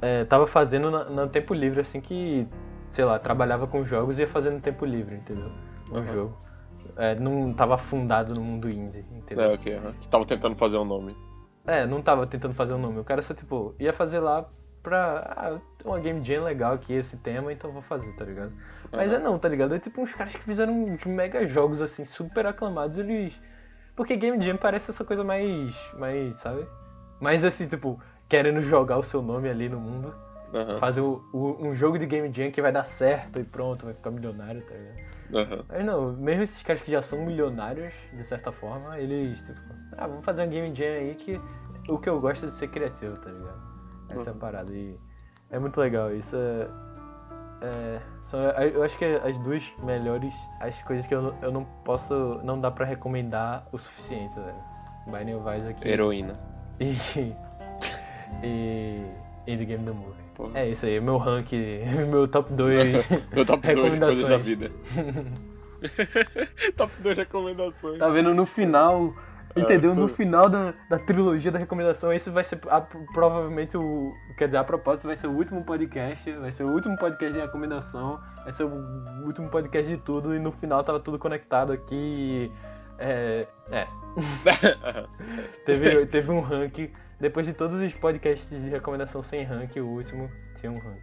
[0.02, 2.48] é, tava fazendo na, no tempo livre, assim, que,
[2.92, 5.52] sei lá, trabalhava com jogos e ia fazendo no tempo livre, entendeu?
[5.92, 6.14] Um uhum.
[6.14, 6.38] jogo.
[6.98, 9.52] É, não tava afundado no mundo indie, entendeu?
[9.52, 9.94] É, ok, uhum.
[9.94, 11.16] Que tava tentando fazer um nome.
[11.66, 13.00] É, não tava tentando fazer um nome.
[13.00, 14.48] O cara só, tipo, ia fazer lá
[14.86, 15.34] pra.
[15.36, 18.54] Ah, uma game jam legal aqui, esse tema, então vou fazer, tá ligado?
[18.92, 19.74] Mas é não, tá ligado?
[19.74, 23.34] É tipo uns caras que fizeram uns mega jogos, assim, super aclamados, eles.
[23.96, 25.76] Porque game jam parece essa coisa mais.
[25.98, 26.66] mais, sabe?
[27.20, 28.00] Mais assim, tipo,
[28.30, 30.14] querendo jogar o seu nome ali no mundo.
[30.54, 30.80] Uhum.
[30.80, 33.94] Fazer o, o, um jogo de game jam que vai dar certo e pronto, vai
[33.96, 35.52] ficar milionário, tá ligado?
[35.52, 35.66] Uhum.
[35.68, 39.60] Mas não, mesmo esses caras que já são milionários, de certa forma, eles, tipo,
[39.98, 41.38] ah, vamos fazer um game jam aí que
[41.90, 43.65] o que eu gosto é de ser criativo, tá ligado?
[44.20, 44.72] Essa é a parada.
[44.72, 44.98] E
[45.50, 46.14] é muito legal.
[46.14, 46.68] Isso é.
[47.62, 52.40] é são, eu acho que as duas melhores, as coisas que eu, eu não posso.
[52.44, 54.56] Não dá pra recomendar o suficiente, velho.
[55.08, 55.88] Binding of Isaac.
[55.88, 56.40] Heroína.
[56.80, 56.98] E.
[58.44, 59.26] e.
[59.48, 60.24] E The Game the Movie.
[60.34, 60.60] Porra.
[60.60, 61.52] É isso aí, meu rank,
[62.10, 63.10] meu top 2.
[63.32, 64.72] meu top 2 coisas da vida.
[66.76, 68.00] top 2 recomendações.
[68.00, 69.14] Tá vendo no final
[69.56, 69.92] Entendeu?
[69.92, 70.02] É, tô...
[70.02, 74.14] No final da, da trilogia da recomendação, esse vai ser a, provavelmente o.
[74.38, 76.30] Quer dizer, a propósito, vai ser o último podcast.
[76.34, 78.20] Vai ser o último podcast de recomendação.
[78.44, 80.36] Vai ser o último podcast de tudo.
[80.36, 82.52] E no final tava tudo conectado aqui.
[82.98, 83.48] É.
[83.72, 83.88] É.
[85.66, 86.92] teve, teve um rank.
[87.20, 90.30] Depois de todos os podcasts de recomendação sem rank, o último
[90.60, 91.02] tinha um rank.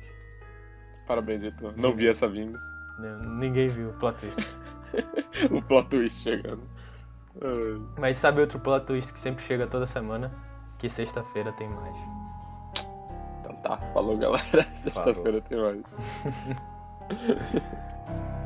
[1.06, 1.72] Parabéns, Heitor.
[1.76, 2.60] Não vi essa vinda.
[2.98, 4.56] Não, ninguém viu o plot twist.
[5.50, 6.62] o plot twist chegando.
[7.98, 10.32] Mas sabe outro plot twist que sempre chega toda semana?
[10.78, 11.96] Que sexta-feira tem mais.
[13.40, 14.62] Então tá, falou galera.
[14.74, 15.82] Sexta-feira tem mais.